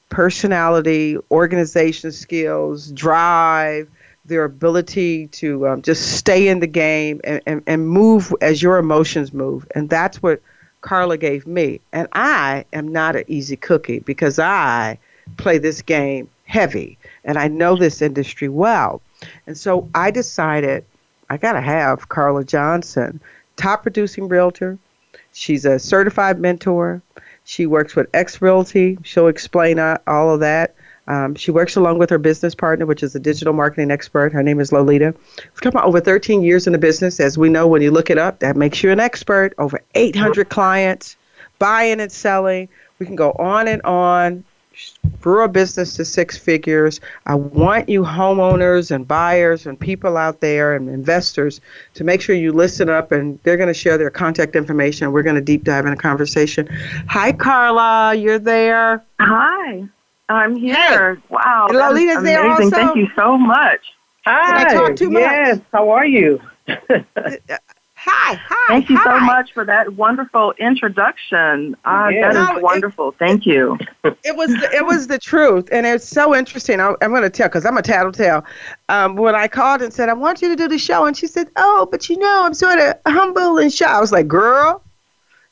[0.08, 3.90] personality, organization skills, drive,
[4.26, 8.78] their ability to um, just stay in the game and, and, and move as your
[8.78, 9.66] emotions move.
[9.74, 10.40] And that's what
[10.80, 11.80] Carla gave me.
[11.92, 14.98] And I am not an easy cookie because I
[15.36, 19.02] play this game heavy and I know this industry well.
[19.46, 20.84] And so I decided
[21.28, 23.20] I got to have Carla Johnson,
[23.56, 24.78] top producing realtor.
[25.32, 27.02] She's a certified mentor.
[27.44, 28.98] She works with eXp Realty.
[29.02, 30.74] She'll explain uh, all of that.
[31.08, 34.32] Um, she works along with her business partner, which is a digital marketing expert.
[34.32, 35.14] Her name is Lolita.
[35.14, 37.20] We're talking about over 13 years in the business.
[37.20, 39.54] As we know, when you look it up, that makes you an expert.
[39.58, 41.16] Over 800 clients,
[41.58, 42.68] buying and selling.
[42.98, 44.44] We can go on and on.
[45.22, 47.00] Grew a business to six figures.
[47.24, 51.62] I want you homeowners and buyers and people out there and investors
[51.94, 55.12] to make sure you listen up and they're going to share their contact information.
[55.12, 56.66] We're going to deep dive in a conversation.
[57.08, 58.14] Hi, Carla.
[58.14, 59.02] You're there.
[59.18, 59.88] Hi,
[60.28, 61.20] I'm here.
[61.28, 62.64] Wow, And Lolita's that's there amazing.
[62.64, 62.76] also?
[62.76, 63.80] Thank you so much.
[64.26, 64.74] I Hi.
[64.74, 65.20] talk too much?
[65.22, 65.60] Yes.
[65.72, 66.40] How are you?
[67.98, 68.66] Hi, hi.
[68.68, 71.74] Thank you so much for that wonderful introduction.
[71.84, 72.32] Uh, Yeah.
[72.32, 73.12] That No, is it- wonderful.
[73.18, 73.78] Thank you.
[74.04, 76.78] it was the, it was the truth, and it's so interesting.
[76.80, 78.44] I, I'm going to tell because I'm a tattletale.
[78.88, 81.26] Um, when I called and said I want you to do the show, and she
[81.26, 84.82] said, "Oh, but you know, I'm sort of humble and shy." I was like, "Girl,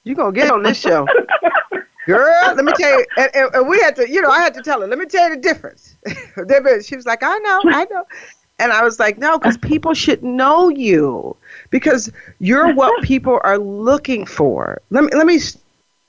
[0.04, 1.08] you're gonna get on this show,
[2.06, 3.06] girl." Let me tell you.
[3.16, 4.86] And, and, and we had to, you know, I had to tell her.
[4.86, 5.96] Let me tell you the difference.
[6.86, 8.04] she was like, "I know, I know."
[8.58, 11.36] And I was like, no, because people should know you
[11.70, 14.80] because you're what people are looking for.
[14.90, 15.40] Let me let me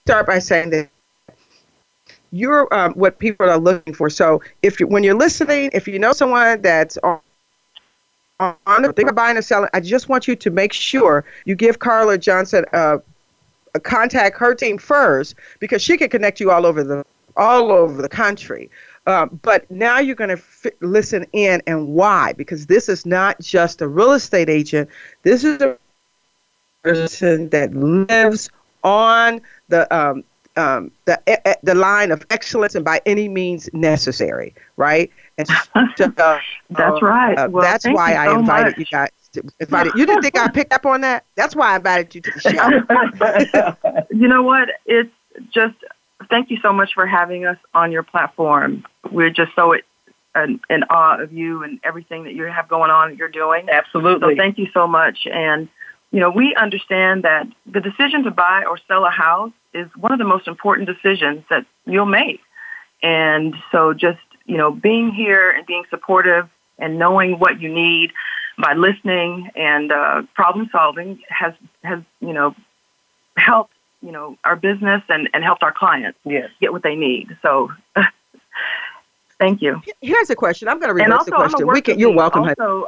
[0.06, 0.90] start by saying that
[2.32, 4.10] you're um, what people are looking for.
[4.10, 7.20] So if you, when you're listening, if you know someone that's on
[8.40, 11.56] on the thing of buying and selling, I just want you to make sure you
[11.56, 13.00] give Carla Johnson a
[13.80, 17.06] contact her team first because she can connect you all over the
[17.38, 18.70] all over the country.
[19.08, 23.40] Um, but now you're going to f- listen in and why because this is not
[23.40, 24.90] just a real estate agent.
[25.24, 25.78] This is a
[26.84, 28.50] person that lives
[28.84, 30.24] on the um,
[30.56, 31.20] um, the
[31.64, 35.12] the line of excellence and by any means necessary, right?
[35.38, 35.56] And so,
[36.18, 37.38] uh, that's right.
[37.38, 38.80] Uh, well, that's why I so invited much.
[38.80, 39.10] you guys.
[39.36, 39.94] To, invited.
[39.96, 41.26] You didn't think I picked up on that?
[41.36, 42.40] That's why I invited you to the
[44.00, 44.06] show.
[44.16, 44.70] you know what?
[44.86, 45.12] It's
[45.54, 45.76] just
[46.30, 48.86] thank you so much for having us on your platform.
[49.12, 49.74] We're just so
[50.36, 53.16] in, in awe of you and everything that you have going on.
[53.18, 54.36] You're doing absolutely.
[54.36, 55.28] So thank you so much.
[55.32, 55.70] And
[56.12, 60.12] you know, we understand that the decision to buy or sell a house is one
[60.12, 62.40] of the most important decisions that you'll make.
[63.04, 68.12] And so just, you know, being here and being supportive and knowing what you need
[68.58, 72.56] by listening and uh, problem solving has, has, you know,
[73.38, 76.50] helped, you know, our business and, and helped our clients yes.
[76.62, 77.38] get what they need.
[77.42, 77.72] So
[79.40, 79.82] thank you.
[80.02, 80.68] Here's a question.
[80.68, 81.56] I'm going to reverse and also, the question.
[81.62, 82.44] I'm a worker can, you're welcome.
[82.44, 82.88] Also,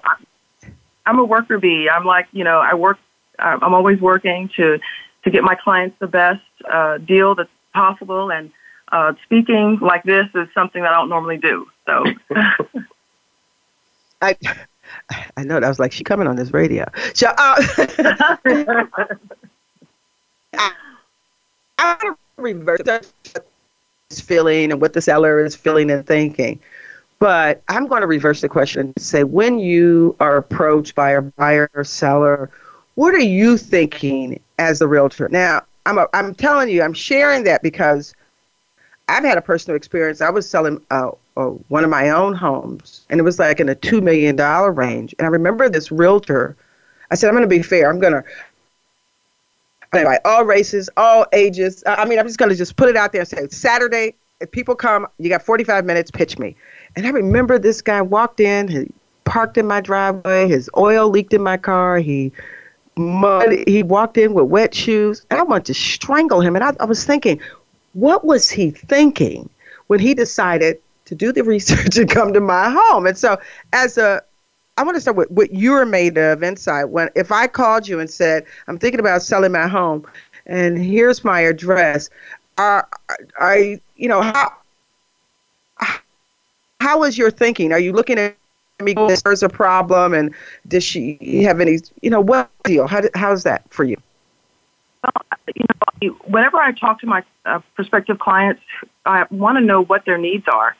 [1.05, 1.89] I'm a worker bee.
[1.89, 2.97] I'm like, you know, I work
[3.39, 4.79] I'm always working to
[5.23, 8.51] to get my clients the best uh, deal that's possible, and
[8.91, 11.67] uh, speaking like this is something that I don't normally do.
[11.85, 12.05] So,
[14.21, 14.35] I
[15.37, 16.85] I know that was like she coming on this radio.
[17.13, 17.35] So, uh,
[20.53, 20.71] I,
[21.77, 26.59] I reverse this feeling and what the seller is feeling and thinking.
[27.19, 31.21] But I'm going to reverse the question and say when you are approached by a
[31.21, 32.51] buyer or seller
[32.97, 35.29] what are you thinking as a realtor?
[35.29, 38.15] Now, I'm, a, I'm telling you, I'm sharing that because
[39.07, 40.19] I've had a personal experience.
[40.19, 43.69] I was selling uh, uh, one of my own homes, and it was like in
[43.69, 44.35] a $2 million
[44.75, 45.13] range.
[45.19, 46.57] And I remember this realtor,
[47.11, 47.89] I said, I'm going to be fair.
[47.89, 48.23] I'm going to
[49.93, 51.83] invite all races, all ages.
[51.85, 54.49] I mean, I'm just going to just put it out there and say, Saturday, if
[54.49, 56.55] people come, you got 45 minutes, pitch me.
[56.95, 58.91] And I remember this guy walked in, he
[59.23, 62.31] parked in my driveway, his oil leaked in my car, he
[62.97, 63.63] mud.
[63.67, 66.55] He walked in with wet shoes, and I wanted to strangle him.
[66.55, 67.39] And I, I was thinking,
[67.93, 69.49] what was he thinking
[69.85, 73.07] when he decided to do the research and come to my home?
[73.07, 73.39] And so,
[73.73, 74.21] as a
[74.77, 76.85] I want to start with what you're made of inside.
[76.85, 80.05] When if I called you and said, I'm thinking about selling my home,
[80.45, 82.09] and here's my address,
[82.57, 82.87] are
[83.39, 84.53] I you know how
[86.79, 87.73] how is your thinking?
[87.73, 88.37] Are you looking at
[88.83, 88.93] me
[89.23, 90.33] there's a problem and
[90.67, 93.97] does she have any you know what deal how how's that for you
[95.03, 95.13] well
[95.55, 98.61] you know whenever i talk to my uh, prospective clients
[99.05, 100.75] i want to know what their needs are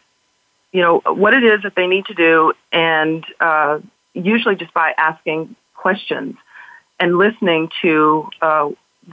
[0.72, 3.80] you know what it is that they need to do and uh,
[4.14, 6.36] usually just by asking questions
[7.00, 8.70] and listening to uh,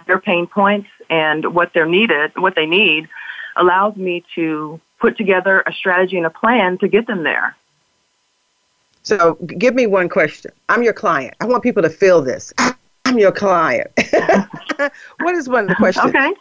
[0.06, 3.08] their pain points and what they're needed what they need
[3.56, 7.56] allows me to put together a strategy and a plan to get them there
[9.04, 10.50] so give me one question.
[10.70, 11.34] I'm your client.
[11.40, 12.54] I want people to feel this.
[13.04, 13.90] I'm your client.
[15.20, 16.06] what is one of the questions?
[16.06, 16.32] Okay.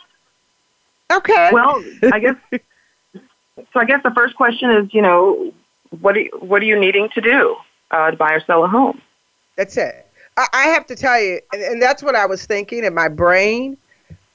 [1.12, 1.49] Okay.
[1.52, 2.36] Well, I guess
[3.56, 3.80] so.
[3.80, 5.52] I guess the first question is, you know,
[6.02, 7.56] what are you, what are you needing to do
[7.92, 9.02] uh, to buy or sell a home?
[9.56, 10.08] That's it.
[10.38, 13.08] I, I have to tell you, and, and, that's what I was thinking in my
[13.08, 13.78] brain.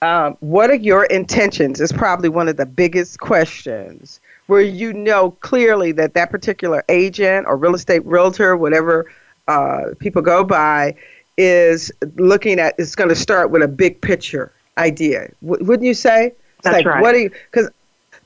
[0.01, 1.81] Um, what are your intentions?
[1.81, 7.47] Is probably one of the biggest questions where you know clearly that that particular agent
[7.49, 9.11] or real estate realtor, whatever
[9.49, 10.95] uh, people go by,
[11.37, 12.77] is looking at.
[12.79, 16.29] It's going to start with a big picture idea, w- wouldn't you say?
[16.29, 17.03] It's That's like, right.
[17.03, 17.31] What do you?
[17.51, 17.69] Because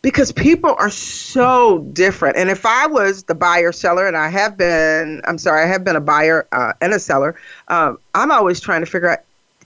[0.03, 2.37] because people are so different.
[2.37, 5.85] And if I was the buyer seller, and I have been, I'm sorry, I have
[5.85, 7.37] been a buyer uh, and a seller.
[7.69, 9.21] Um, I'm always trying to figure out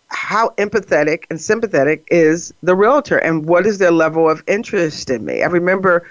[0.08, 5.24] how empathetic and sympathetic is the realtor, and what is their level of interest in
[5.24, 5.42] me.
[5.42, 6.08] I remember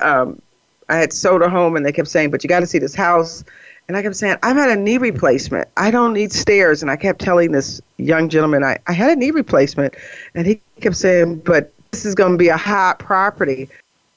[0.00, 0.42] um,
[0.88, 2.94] I had sold a home and they kept saying, but you got to see this
[2.94, 3.44] house.
[3.88, 5.68] And I kept saying, I've had a knee replacement.
[5.76, 6.82] I don't need stairs.
[6.82, 9.94] And I kept telling this young gentleman, I, I had a knee replacement.
[10.34, 13.68] And he kept saying, but this is going to be a hot property.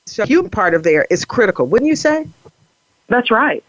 [0.06, 2.28] So human part of there is critical, wouldn't you say?
[3.08, 3.64] That's right.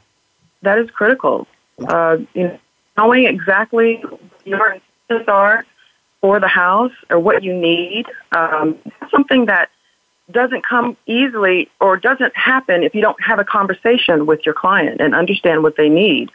[0.63, 1.47] That is critical.
[1.87, 2.59] Uh, you know,
[2.97, 5.67] knowing exactly what your intentions are
[6.21, 8.79] for the house or what you need, um,
[9.11, 9.71] something that
[10.31, 15.01] doesn't come easily or doesn't happen if you don't have a conversation with your client
[15.01, 16.31] and understand what they need.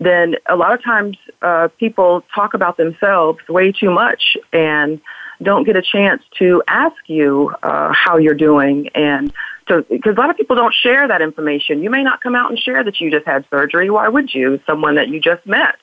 [0.00, 5.00] Then a lot of times uh, people talk about themselves way too much and
[5.42, 9.32] don't get a chance to ask you uh, how you're doing and
[9.66, 11.82] because a lot of people don't share that information.
[11.82, 13.90] You may not come out and share that you just had surgery.
[13.90, 14.58] Why would you?
[14.66, 15.76] Someone that you just met.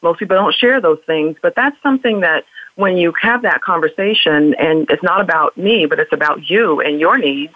[0.00, 2.44] Most people don't share those things, but that's something that
[2.76, 7.00] when you have that conversation and it's not about me, but it's about you and
[7.00, 7.52] your needs,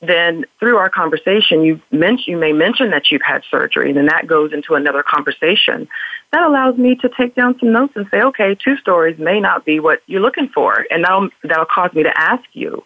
[0.00, 4.06] then through our conversation, you, men- you may mention that you've had surgery, and then
[4.06, 5.88] that goes into another conversation.
[6.32, 9.64] That allows me to take down some notes and say, okay, two stories may not
[9.64, 12.84] be what you're looking for, and that'll, that'll cause me to ask you,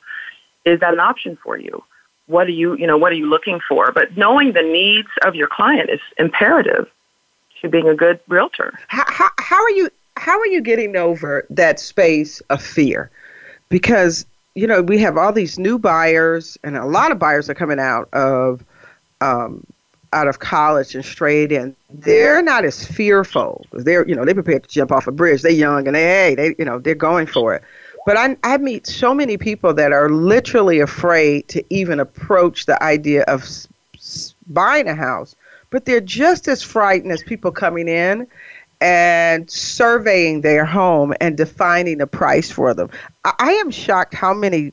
[0.64, 1.82] is that an option for you?
[2.26, 3.90] What are you, you know, what are you looking for?
[3.90, 6.86] But knowing the needs of your client is imperative
[7.60, 8.78] to being a good realtor.
[8.88, 13.10] How, how, how are you how are you getting over that space of fear?
[13.68, 14.26] Because
[14.60, 17.80] you know we have all these new buyers, and a lot of buyers are coming
[17.80, 18.62] out of
[19.22, 19.64] um,
[20.12, 21.74] out of college and straight in.
[21.88, 23.64] They're not as fearful.
[23.72, 25.40] They're you know they're prepared to jump off a bridge.
[25.40, 27.62] They're young and they hey they you know they're going for it.
[28.04, 32.82] But I, I meet so many people that are literally afraid to even approach the
[32.82, 35.36] idea of s- buying a house,
[35.70, 38.26] but they're just as frightened as people coming in
[38.80, 42.90] and surveying their home and defining a price for them.
[43.24, 44.72] I, I am shocked how many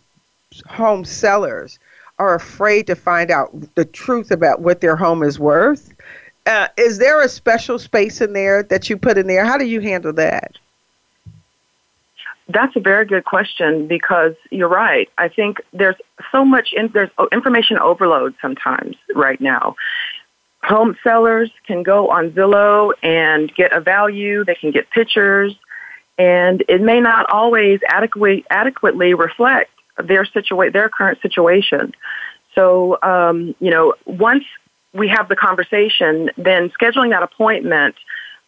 [0.67, 1.79] home sellers
[2.19, 5.93] are afraid to find out the truth about what their home is worth.
[6.45, 9.45] Uh, is there a special space in there that you put in there?
[9.45, 10.57] How do you handle that?
[12.49, 15.09] That's a very good question because you're right.
[15.17, 15.97] I think there's
[16.31, 19.75] so much in, there's information overload sometimes right now.
[20.67, 24.43] Home sellers can go on Zillow and get a value.
[24.43, 25.55] They can get pictures,
[26.17, 29.71] and it may not always adequately adequately reflect
[30.03, 31.93] their situa- their current situation.
[32.53, 34.43] So, um, you know, once
[34.93, 37.95] we have the conversation, then scheduling that appointment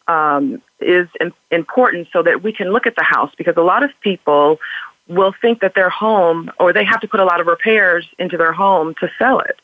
[0.10, 1.08] um, is
[1.52, 4.60] important so that we can look at the house because a lot of people
[5.08, 8.36] will think that their home or they have to put a lot of repairs into
[8.36, 9.60] their home to sell it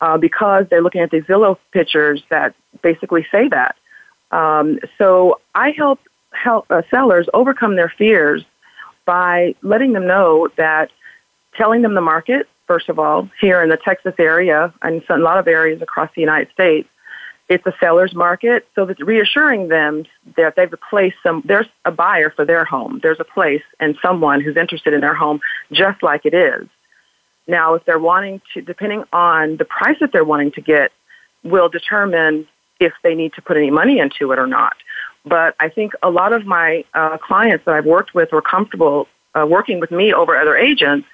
[0.00, 3.76] uh, because they're looking at these Zillow pictures that basically say that.
[4.30, 6.00] Um, so I help
[6.32, 8.44] help uh, sellers overcome their fears
[9.04, 10.90] by letting them know that
[11.56, 15.38] telling them the market first of all here in the Texas area and a lot
[15.38, 16.88] of areas across the United States
[17.50, 20.04] it's a seller's market, so that reassuring them
[20.36, 23.00] that they've placed some, there's a buyer for their home.
[23.02, 25.40] There's a place and someone who's interested in their home
[25.72, 26.68] just like it is.
[27.50, 30.92] Now, if they're wanting to, depending on the price that they're wanting to get,
[31.42, 32.46] will determine
[32.78, 34.76] if they need to put any money into it or not.
[35.24, 39.08] But I think a lot of my uh, clients that I've worked with were comfortable
[39.34, 41.06] uh, working with me over other agents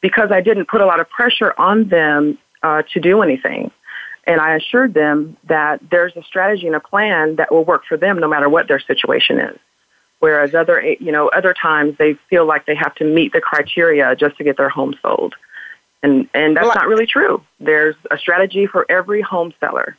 [0.00, 3.70] because I didn't put a lot of pressure on them uh, to do anything.
[4.26, 7.98] And I assured them that there's a strategy and a plan that will work for
[7.98, 9.58] them no matter what their situation is.
[10.20, 14.16] Whereas other, you know, other times they feel like they have to meet the criteria
[14.16, 15.34] just to get their home sold.
[16.04, 17.42] And, and that's well, not really true.
[17.60, 19.96] There's a strategy for every home seller.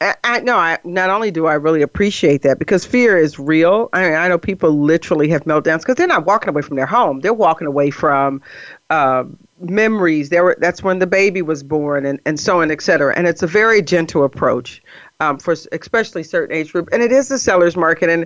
[0.00, 3.90] I, I no, I not only do I really appreciate that because fear is real.
[3.92, 6.86] I mean, I know people literally have meltdowns because they're not walking away from their
[6.86, 8.40] home; they're walking away from
[8.88, 9.24] uh,
[9.60, 10.30] memories.
[10.30, 13.14] There were that's when the baby was born, and and so on, et cetera.
[13.14, 14.82] And it's a very gentle approach
[15.20, 18.24] um, for especially certain age group, and it is the seller's market, and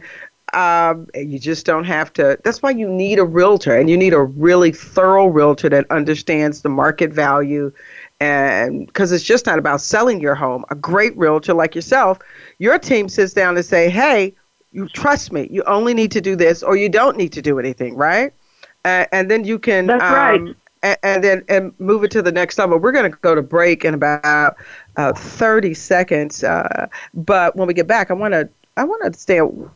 [0.54, 2.38] um, you just don't have to.
[2.44, 6.62] That's why you need a realtor, and you need a really thorough realtor that understands
[6.62, 7.72] the market value
[8.20, 10.64] and because it's just not about selling your home.
[10.70, 12.18] A great realtor like yourself,
[12.58, 14.34] your team sits down and say, "Hey,
[14.72, 15.48] you trust me.
[15.50, 18.32] You only need to do this, or you don't need to do anything, right?"
[18.84, 19.86] Uh, and then you can.
[19.86, 20.56] That's um, right.
[20.82, 22.78] And, and, then and move it to the next level.
[22.78, 24.56] We're going to go to break in about
[24.98, 26.44] uh, 30 seconds.
[26.44, 29.70] Uh, but when we get back, I want to I want to understand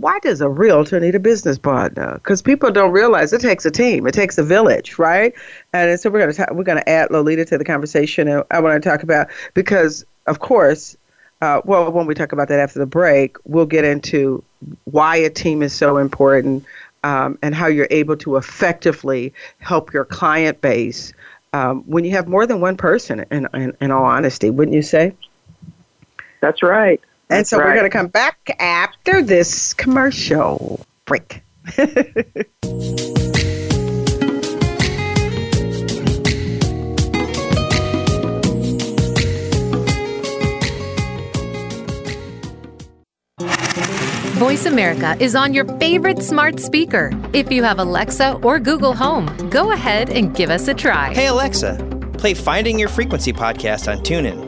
[0.00, 2.14] why does a realtor need a business partner?
[2.14, 5.34] Because people don't realize it takes a team, it takes a village, right?
[5.72, 8.60] And so we're going to we're going to add Lolita to the conversation, and I
[8.60, 10.96] want to talk about because of course,
[11.40, 14.42] uh, well, when we talk about that after the break, we'll get into
[14.84, 16.64] why a team is so important
[17.04, 21.12] um, and how you're able to effectively help your client base
[21.52, 23.24] um, when you have more than one person.
[23.30, 25.14] In, in, in all honesty, wouldn't you say?
[26.40, 27.00] That's right.
[27.30, 27.66] And so right.
[27.66, 31.42] we're going to come back after this commercial break.
[44.38, 47.10] Voice America is on your favorite smart speaker.
[47.32, 51.12] If you have Alexa or Google Home, go ahead and give us a try.
[51.12, 51.74] Hey, Alexa,
[52.18, 54.47] play Finding Your Frequency podcast on TuneIn.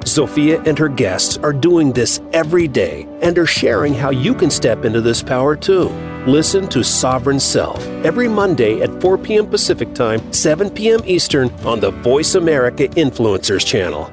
[0.00, 4.50] Zofia and her guests are doing this every day and are sharing how you can
[4.50, 5.88] step into this power too.
[6.26, 9.46] Listen to Sovereign Self every Monday at 4 p.m.
[9.46, 11.00] Pacific Time, 7 p.m.
[11.04, 14.12] Eastern on the Voice America Influencers channel.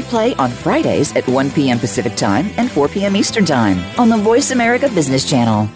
[0.00, 1.78] replay on Fridays at 1 p.m.
[1.78, 3.16] Pacific Time and 4 p.m.
[3.16, 5.68] Eastern Time on the Voice America Business channel.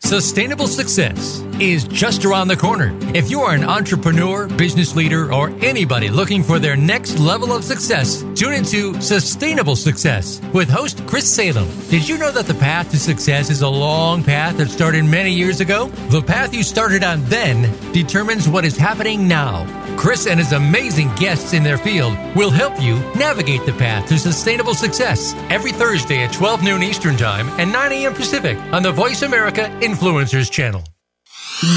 [0.00, 2.96] Sustainable success is just around the corner.
[3.14, 7.64] If you are an entrepreneur, business leader, or anybody looking for their next level of
[7.64, 11.66] success, tune into Sustainable Success with host Chris Salem.
[11.88, 15.32] Did you know that the path to success is a long path that started many
[15.32, 15.88] years ago?
[16.10, 19.64] The path you started on then determines what is happening now.
[19.96, 24.18] Chris and his amazing guests in their field will help you navigate the path to
[24.18, 28.14] sustainable success every Thursday at 12 noon Eastern Time and 9 a.m.
[28.14, 30.82] Pacific on the Voice America Influencers channel.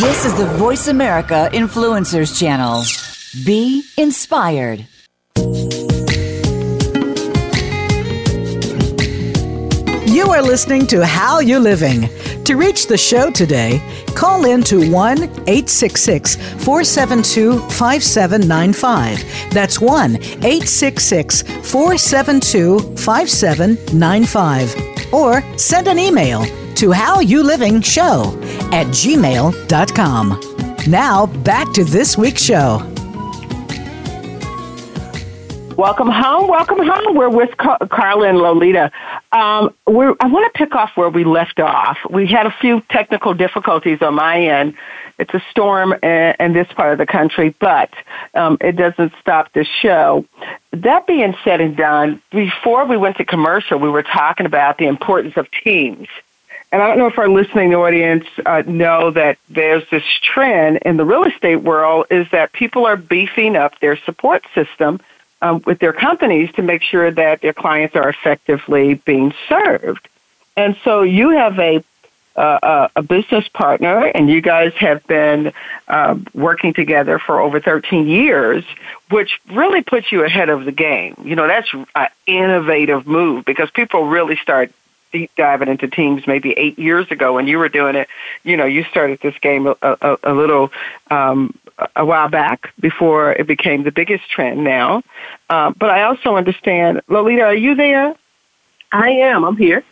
[0.02, 2.84] This is the Voice America Influencers channel.
[3.46, 4.86] Be inspired.
[10.06, 12.10] You are listening to How You Living.
[12.50, 13.80] To reach the show today,
[14.16, 16.36] call in to 1 866
[16.66, 19.52] 472 5795.
[19.52, 25.14] That's 1 866 472 5795.
[25.14, 26.44] Or send an email
[26.74, 28.24] to howyouliving.show
[28.74, 30.40] at gmail.com.
[30.88, 32.82] Now, back to this week's show.
[35.80, 36.50] Welcome home.
[36.50, 37.16] Welcome home.
[37.16, 38.92] We're with Car- Carla and Lolita.
[39.32, 41.98] Um, we're, I want to pick off where we left off.
[42.10, 44.74] We had a few technical difficulties on my end.
[45.20, 47.94] It's a storm in, in this part of the country, but
[48.34, 50.26] um, it doesn't stop the show.
[50.72, 54.88] That being said and done, before we went to commercial, we were talking about the
[54.88, 56.10] importance of teams.
[56.74, 60.98] And I don't know if our listening audience uh, know that there's this trend in
[60.98, 65.00] the real estate world is that people are beefing up their support system
[65.42, 70.08] um, with their companies to make sure that their clients are effectively being served.
[70.58, 71.84] And so you have a
[72.40, 75.52] uh, a business partner, and you guys have been
[75.90, 78.64] uh, working together for over 13 years,
[79.10, 81.16] which really puts you ahead of the game.
[81.26, 84.72] You know, that's an innovative move because people really start
[85.12, 88.08] deep diving into teams maybe eight years ago when you were doing it.
[88.44, 90.72] You know, you started this game a, a, a little
[91.12, 91.54] um,
[91.96, 95.04] a while back before it became the biggest trend now.
[95.50, 98.16] Uh, but I also understand, Lolita, are you there?
[98.92, 99.44] I am.
[99.44, 99.84] I'm here.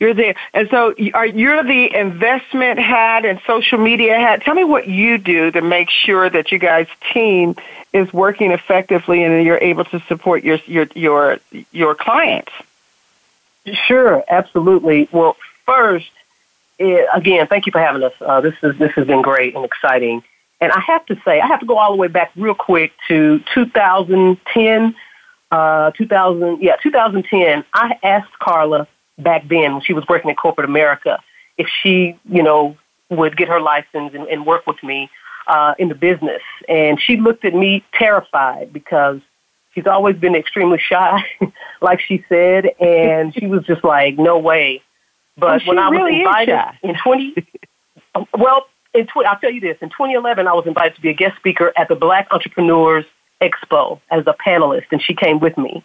[0.00, 4.42] You're there, and so are you're the investment hat and social media hat.
[4.42, 7.54] Tell me what you do to make sure that you guys' team
[7.92, 11.38] is working effectively and you're able to support your your your
[11.70, 12.52] your clients.
[13.86, 15.08] Sure, absolutely.
[15.12, 16.10] Well, first,
[16.78, 18.12] it, again, thank you for having us.
[18.20, 20.24] Uh, this is this has been great and exciting.
[20.64, 22.92] And I have to say, I have to go all the way back real quick
[23.08, 24.94] to 2010,
[25.50, 27.64] uh, 2000, yeah, 2010.
[27.74, 28.88] I asked Carla
[29.18, 31.22] back then when she was working in corporate America
[31.58, 32.76] if she, you know,
[33.10, 35.10] would get her license and, and work with me
[35.46, 36.40] uh, in the business.
[36.66, 39.20] And she looked at me terrified because
[39.74, 41.22] she's always been extremely shy,
[41.82, 44.82] like she said, and she was just like, "No way."
[45.36, 47.34] But when I was really invited in twenty,
[48.36, 51.14] well, in tw- I'll tell you this: in 2011, I was invited to be a
[51.14, 53.04] guest speaker at the Black Entrepreneurs
[53.42, 55.84] Expo as a panelist, and she came with me.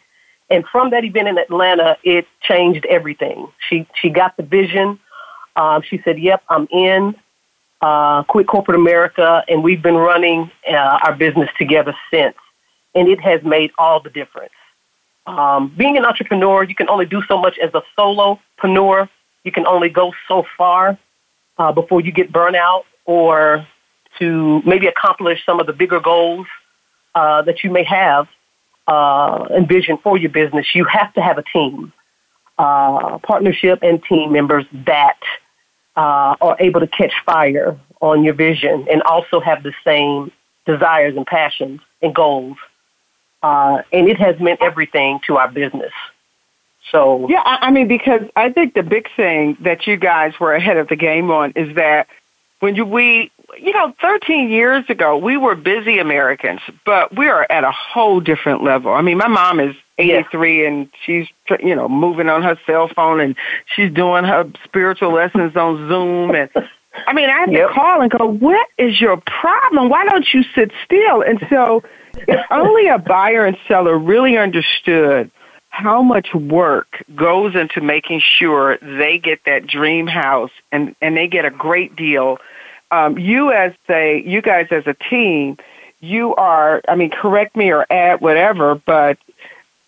[0.50, 3.48] And from that event in Atlanta, it changed everything.
[3.68, 5.00] She she got the vision.
[5.56, 7.16] Um, she said, "Yep, I'm in."
[7.82, 12.36] Uh, quit corporate America, and we've been running uh, our business together since,
[12.94, 14.52] and it has made all the difference.
[15.26, 19.08] Um, being an entrepreneur, you can only do so much as a solopreneur.
[19.46, 20.98] You can only go so far
[21.58, 23.66] uh, before you get burnout or
[24.20, 26.46] to maybe accomplish some of the bigger goals
[27.16, 28.28] uh, that you may have
[28.88, 31.92] uh, envisioned for your business, you have to have a team,
[32.60, 35.18] uh, partnership, and team members that
[35.98, 40.32] uh, are able to catch fire on your vision and also have the same
[40.68, 42.58] desires and passions and goals.
[43.42, 45.94] Uh, and it has meant everything to our business.
[46.92, 50.54] So yeah, I, I mean, because I think the big thing that you guys were
[50.54, 52.08] ahead of the game on is that
[52.60, 57.46] when you we you know 13 years ago we were busy Americans, but we are
[57.50, 58.94] at a whole different level.
[58.94, 61.28] I mean, my mom is 83 and she's
[61.62, 63.36] you know moving on her cell phone and
[63.76, 66.50] she's doing her spiritual lessons on Zoom and
[67.08, 67.68] I mean, I have yep.
[67.70, 69.90] to call and go, "What is your problem?
[69.90, 71.84] Why don't you sit still?" And so,
[72.28, 75.30] if only a buyer and seller really understood
[75.80, 81.28] how much work goes into making sure they get that dream house and and they
[81.28, 82.38] get a great deal.
[82.92, 85.58] Um, you as a you guys as a team,
[86.02, 86.82] you are.
[86.90, 89.18] I mean, correct me or add whatever, but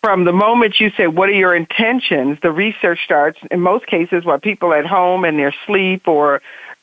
[0.01, 3.39] from the moment you say, "What are your intentions?" the research starts.
[3.51, 6.41] In most cases, while people at home in their sleep or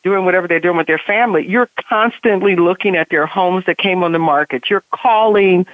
[0.09, 4.03] doing whatever they're doing with their family, you're constantly looking at their homes that came
[4.03, 4.71] on the market.
[4.71, 5.67] You're calling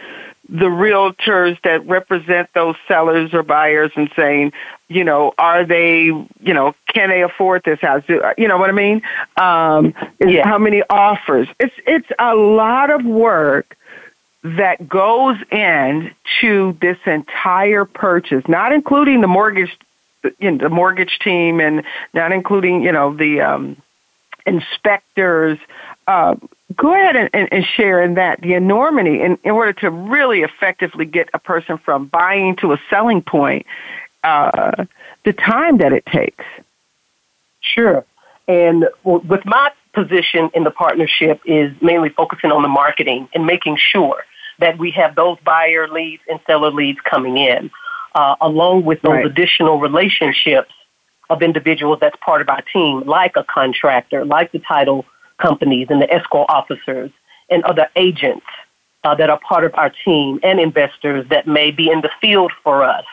[0.48, 4.52] the realtors that represent those sellers or buyers and saying,
[4.88, 8.02] you know, are they, you know, can they afford this house?
[8.36, 9.02] You know what I mean?
[9.36, 10.46] Um, yeah.
[10.46, 11.48] How many offers?
[11.58, 13.76] It's it's a lot of work
[14.42, 19.74] that goes into this entire purchase, not including the mortgage,
[20.38, 21.82] you know, the mortgage team, and
[22.12, 23.76] not including, you know, the um,
[24.46, 25.58] inspectors.
[26.06, 26.34] Uh,
[26.76, 30.42] go ahead and, and, and, share in that the enormity in, in order to really
[30.42, 33.66] effectively get a person from buying to a selling point,
[34.22, 34.84] uh,
[35.24, 36.44] the time that it takes.
[37.60, 38.04] Sure.
[38.46, 43.78] And with my position in the partnership is mainly focusing on the marketing and making
[43.78, 44.24] sure
[44.58, 47.70] that we have those buyer leads and seller leads coming in,
[48.14, 49.26] uh, along with those right.
[49.26, 50.72] additional relationships
[51.30, 55.04] of individuals that's part of our team, like a contractor, like the title
[55.38, 57.10] companies and the escrow officers
[57.50, 58.46] and other agents
[59.04, 62.52] uh, that are part of our team and investors that may be in the field
[62.62, 63.04] for us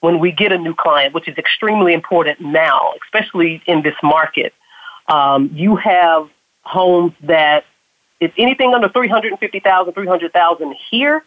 [0.00, 4.52] when we get a new client, which is extremely important now, especially in this market.
[5.08, 6.28] Um, you have
[6.62, 7.64] homes that
[8.20, 11.24] if anything under 350,000, 300,000 here,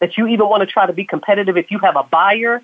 [0.00, 2.62] that you even want to try to be competitive, if you have a buyer,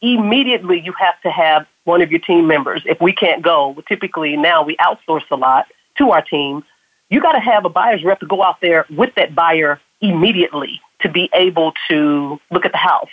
[0.00, 2.82] immediately you have to have one of your team members.
[2.84, 5.66] If we can't go, typically now we outsource a lot
[5.98, 6.64] to our team.
[7.08, 10.80] You got to have a buyer's rep to go out there with that buyer immediately
[11.00, 13.08] to be able to look at the house.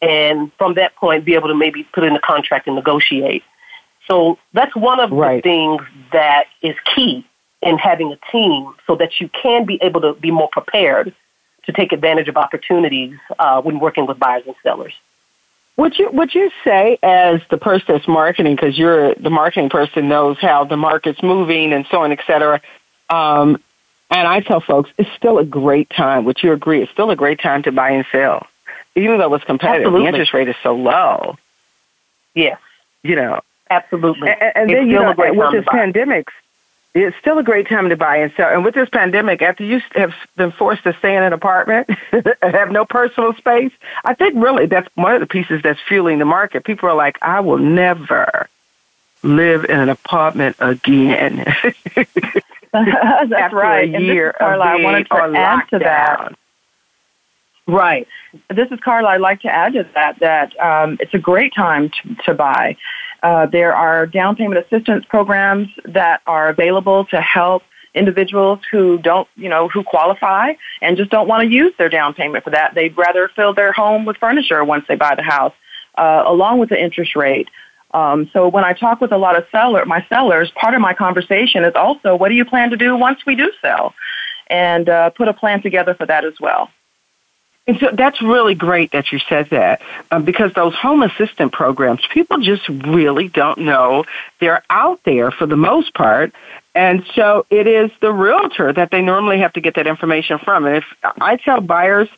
[0.00, 3.42] And from that point, be able to maybe put in a contract and negotiate.
[4.08, 5.42] So that's one of right.
[5.42, 5.82] the things
[6.12, 7.24] that is key
[7.62, 11.14] in having a team so that you can be able to be more prepared
[11.64, 14.92] to take advantage of opportunities uh, when working with buyers and sellers.
[15.78, 20.06] Would you would you say as the person that's marketing, because you're the marketing person
[20.08, 22.60] knows how the market's moving and so on, et cetera.
[23.08, 23.58] Um,
[24.10, 26.26] and I tell folks it's still a great time.
[26.26, 26.82] Would you agree?
[26.82, 28.46] It's still a great time to buy and sell,
[28.94, 29.86] even though it's competitive.
[29.86, 30.04] Absolutely.
[30.04, 31.36] The interest rate is so low.
[32.34, 32.58] Yes,
[33.02, 34.28] you know, absolutely.
[34.28, 36.28] And, and then you know, with this pandemic,
[36.94, 38.52] it's still a great time to buy and sell.
[38.52, 42.34] And with this pandemic, after you have been forced to stay in an apartment and
[42.42, 43.72] have no personal space,
[44.04, 46.64] I think really that's one of the pieces that's fueling the market.
[46.64, 48.48] People are like, I will never
[49.22, 51.44] live in an apartment again.
[52.72, 53.94] that's right.
[53.94, 56.34] A year and Carla, I wanted to add to that.
[57.68, 58.08] Right.
[58.48, 59.10] This is Carla.
[59.10, 62.76] I'd like to add to that that um, it's a great time to, to buy.
[63.22, 67.62] Uh, there are down payment assistance programs that are available to help
[67.94, 72.14] individuals who don't, you know, who qualify and just don't want to use their down
[72.14, 72.74] payment for that.
[72.74, 75.54] They'd rather fill their home with furniture once they buy the house,
[75.96, 77.48] uh, along with the interest rate.
[77.94, 80.94] Um, so when I talk with a lot of seller, my sellers, part of my
[80.94, 83.94] conversation is also, what do you plan to do once we do sell?
[84.48, 86.70] And uh, put a plan together for that as well.
[87.66, 92.00] And so that's really great that you said that um, because those home assistant programs,
[92.12, 94.04] people just really don't know
[94.40, 96.32] they're out there for the most part.
[96.74, 100.66] And so it is the realtor that they normally have to get that information from.
[100.66, 102.08] And if I tell buyers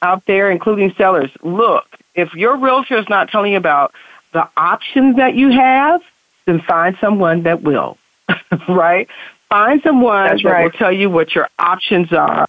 [0.00, 1.84] out there, including sellers, look,
[2.14, 3.92] if your realtor is not telling you about
[4.32, 6.00] the options that you have,
[6.46, 7.98] then find someone that will,
[8.68, 9.08] right?
[9.50, 10.64] Find someone that's that right.
[10.64, 12.46] will tell you what your options are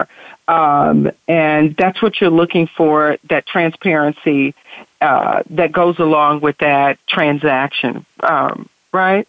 [0.48, 4.54] um, and that's what you're looking for that transparency
[5.02, 9.28] uh, that goes along with that transaction, um, right?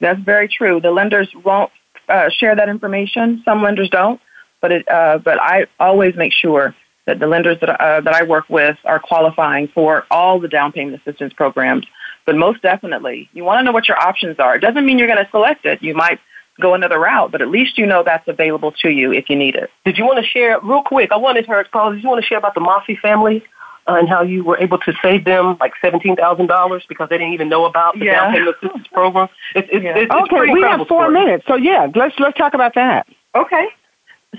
[0.00, 0.80] That's very true.
[0.80, 1.70] The lenders won't
[2.08, 3.42] uh, share that information.
[3.44, 4.20] Some lenders don't,
[4.60, 6.74] but it, uh, but I always make sure
[7.06, 10.72] that the lenders that uh, that I work with are qualifying for all the down
[10.72, 11.86] payment assistance programs.
[12.24, 14.56] But most definitely, you want to know what your options are.
[14.56, 15.82] It doesn't mean you're going to select it.
[15.82, 16.20] You might
[16.60, 19.54] go another route, but at least you know that's available to you if you need
[19.54, 19.70] it.
[19.84, 21.10] Did you want to share real quick?
[21.12, 23.44] I wanted her, Carla, did you want to share about the Mossy family?
[23.86, 27.16] Uh, and how you were able to save them like seventeen thousand dollars because they
[27.16, 28.20] didn't even know about the Yeah.
[28.20, 29.28] down payment assistance program.
[29.54, 29.96] It's, it's, Yeah.
[29.96, 31.14] it's, it's Okay, pretty we have four story.
[31.14, 33.06] minutes, so yeah, let's let's talk about that.
[33.34, 33.66] Okay.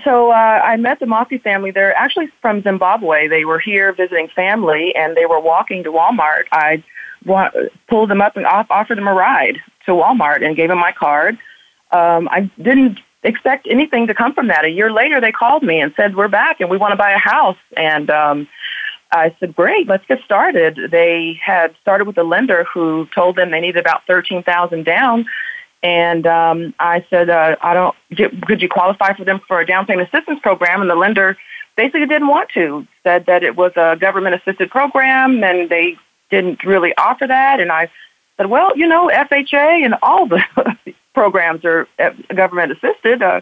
[0.04, 1.72] So uh, I met the Mossy family.
[1.72, 3.26] They're actually from Zimbabwe.
[3.26, 6.44] They were here visiting family, and they were walking to Walmart.
[6.52, 6.84] I
[7.26, 7.50] wa-
[7.88, 9.56] pulled them up and off- offered them a ride
[9.86, 11.36] to Walmart and gave them my card.
[11.92, 14.64] Um, I didn't expect anything to come from that.
[14.64, 17.12] A year later, they called me and said, "We're back, and we want to buy
[17.12, 18.48] a house." And um,
[19.12, 23.50] I said, "Great, let's get started." They had started with a lender who told them
[23.50, 25.26] they needed about thirteen thousand down.
[25.82, 27.96] And um, I said, uh, I don't,
[28.46, 30.82] could you qualify for them for a down payment assistance program?
[30.82, 31.38] And the lender
[31.76, 35.96] basically didn't want to, said that it was a government assisted program and they
[36.30, 37.60] didn't really offer that.
[37.60, 37.90] And I
[38.36, 40.42] said, well, you know, FHA and all the
[41.14, 43.22] programs are uh, government assisted.
[43.22, 43.40] Uh,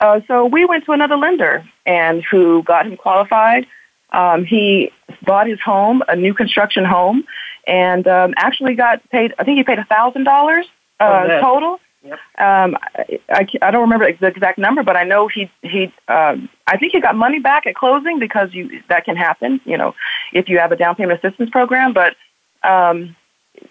[0.00, 3.66] uh, so we went to another lender and who got him qualified.
[4.12, 4.90] Um, he
[5.22, 7.24] bought his home, a new construction home,
[7.66, 9.34] and um, actually got paid.
[9.38, 10.66] I think he paid a thousand dollars
[10.98, 11.80] uh, Oh, total.
[12.02, 12.18] Yep.
[12.38, 15.92] Um, I, I, I don't remember the exact number, but I know he he.
[16.08, 19.60] Um, I think he got money back at closing because you that can happen.
[19.64, 19.94] You know,
[20.32, 22.16] if you have a down payment assistance program, but
[22.62, 23.16] um,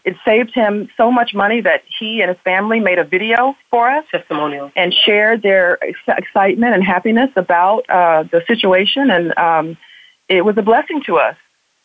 [0.06, 3.90] it saved him so much money that he and his family made a video for
[3.90, 4.72] us Testimonial.
[4.76, 9.78] and shared their ex- excitement and happiness about uh, the situation, and um,
[10.28, 11.36] it was a blessing to us.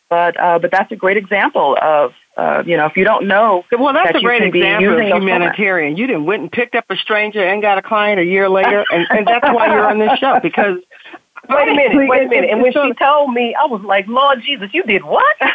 [0.09, 3.63] But uh, but that's a great example of uh, you know if you don't know
[3.71, 5.23] Well, that's that a great example of programs.
[5.23, 5.97] humanitarian.
[5.97, 8.85] You didn't went and picked up a stranger and got a client a year later,
[8.91, 10.77] and, and that's why you're on this show because.
[11.47, 12.49] Wait a minute, wait a minute.
[12.49, 15.35] And when she told me, I was like, Lord Jesus, you did what?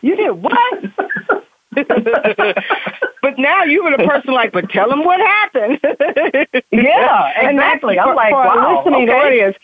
[0.00, 0.84] You did what?
[3.22, 5.80] but now you were the person like, but tell them what happened.
[6.72, 7.98] Yeah, exactly.
[7.98, 9.18] I'm for- like, for wow, listening okay.
[9.18, 9.56] audience,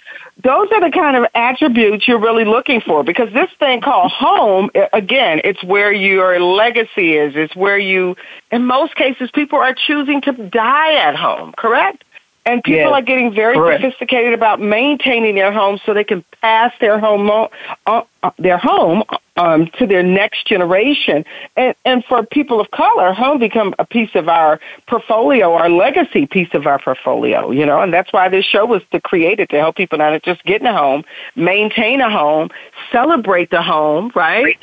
[0.42, 4.70] those are the kind of attributes you're really looking for because this thing called home,
[4.92, 7.34] again, it's where your legacy is.
[7.36, 8.16] It's where you,
[8.50, 12.04] in most cases, people are choosing to die at home, correct?
[12.44, 13.82] And people Yes, are getting very correct.
[13.82, 19.04] sophisticated about maintaining their home so they can pass their home uh, uh, their home
[19.36, 21.24] um, to their next generation.
[21.56, 26.26] And and for people of color, home become a piece of our portfolio, our legacy
[26.26, 27.52] piece of our portfolio.
[27.52, 30.42] You know, and that's why this show was to created to help people not just
[30.44, 31.04] get in a home,
[31.36, 32.50] maintain a home,
[32.90, 34.56] celebrate the home, right?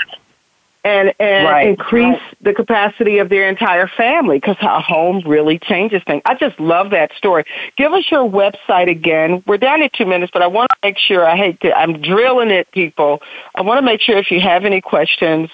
[0.83, 2.37] And and Right, increase right.
[2.41, 6.21] the capacity of their entire family because a home really changes things.
[6.25, 7.43] I just love that story.
[7.77, 9.43] Give us your website again.
[9.45, 11.27] We're down to two minutes, but I want to make sure.
[11.27, 11.77] I hate to.
[11.77, 13.21] I'm drilling it, people.
[13.55, 15.49] I want to make sure if you have any questions.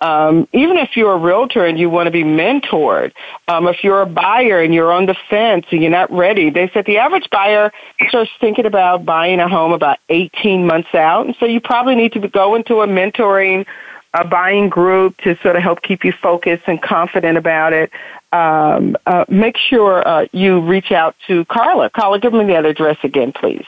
[0.00, 3.12] Um, even if you're a realtor and you want to be mentored,
[3.48, 6.70] um, if you're a buyer and you're on the fence and you're not ready, they
[6.72, 7.72] said the average buyer
[8.08, 11.26] starts thinking about buying a home about 18 months out.
[11.26, 13.66] And so you probably need to go into a mentoring
[14.14, 17.90] a buying group to sort of help keep you focused and confident about it.
[18.32, 21.90] Um, uh, make sure uh, you reach out to Carla.
[21.90, 23.66] Carla, give me the other address again, please.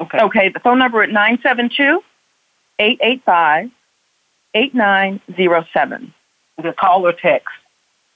[0.00, 0.18] Okay.
[0.20, 2.02] Okay, the phone number at 972
[2.78, 3.70] 885
[4.54, 6.14] 8907.
[6.62, 7.48] The call or text.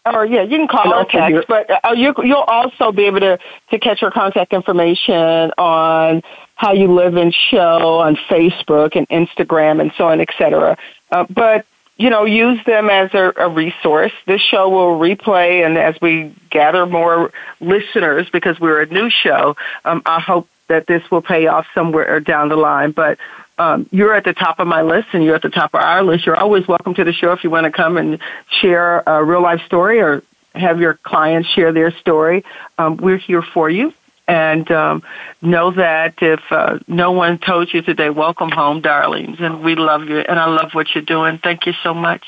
[0.05, 3.39] Or yeah, you can call or text, but uh, you, you'll also be able to,
[3.71, 6.23] to catch her contact information on
[6.57, 10.77] how you live and show on Facebook and Instagram and so on, et cetera.
[11.13, 11.67] Uh, but
[11.99, 14.13] you know, use them as a, a resource.
[14.27, 19.55] This show will replay, and as we gather more listeners, because we're a new show,
[19.85, 22.93] um, I hope that this will pay off somewhere down the line.
[22.93, 23.19] But
[23.59, 26.03] um, you're at the top of my list, and you're at the top of our
[26.03, 26.27] list.
[26.27, 28.19] You're always welcome to the show if you want to come and
[28.61, 30.23] share a real life story or
[30.55, 32.45] have your clients share their story.
[32.79, 33.93] Um, we're here for you.
[34.29, 35.03] And um,
[35.41, 39.39] know that if uh, no one told you today, welcome home, darlings.
[39.41, 40.19] And we love you.
[40.19, 41.39] And I love what you're doing.
[41.43, 42.25] Thank you so much.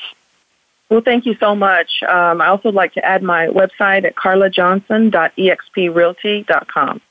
[0.89, 2.03] Well, thank you so much.
[2.07, 7.01] Um, I also like to add my website at carlajohnson.exprealty.com.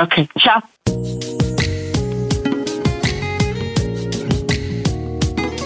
[0.00, 0.28] Okay.
[0.38, 0.62] Ciao.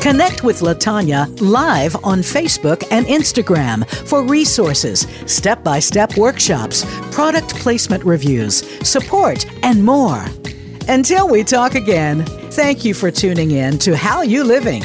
[0.02, 7.54] Connect with Latanya live on Facebook and Instagram for resources, step by step workshops, product
[7.54, 10.24] placement reviews, support, and more.
[10.88, 14.82] Until we talk again, thank you for tuning in to How You Living.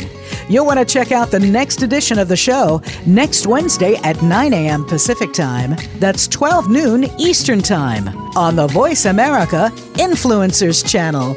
[0.50, 4.54] You'll want to check out the next edition of the show next Wednesday at 9
[4.54, 4.86] a.m.
[4.86, 5.76] Pacific Time.
[5.96, 8.08] That's 12 noon Eastern Time
[8.38, 11.36] on the Voice America Influencers Channel.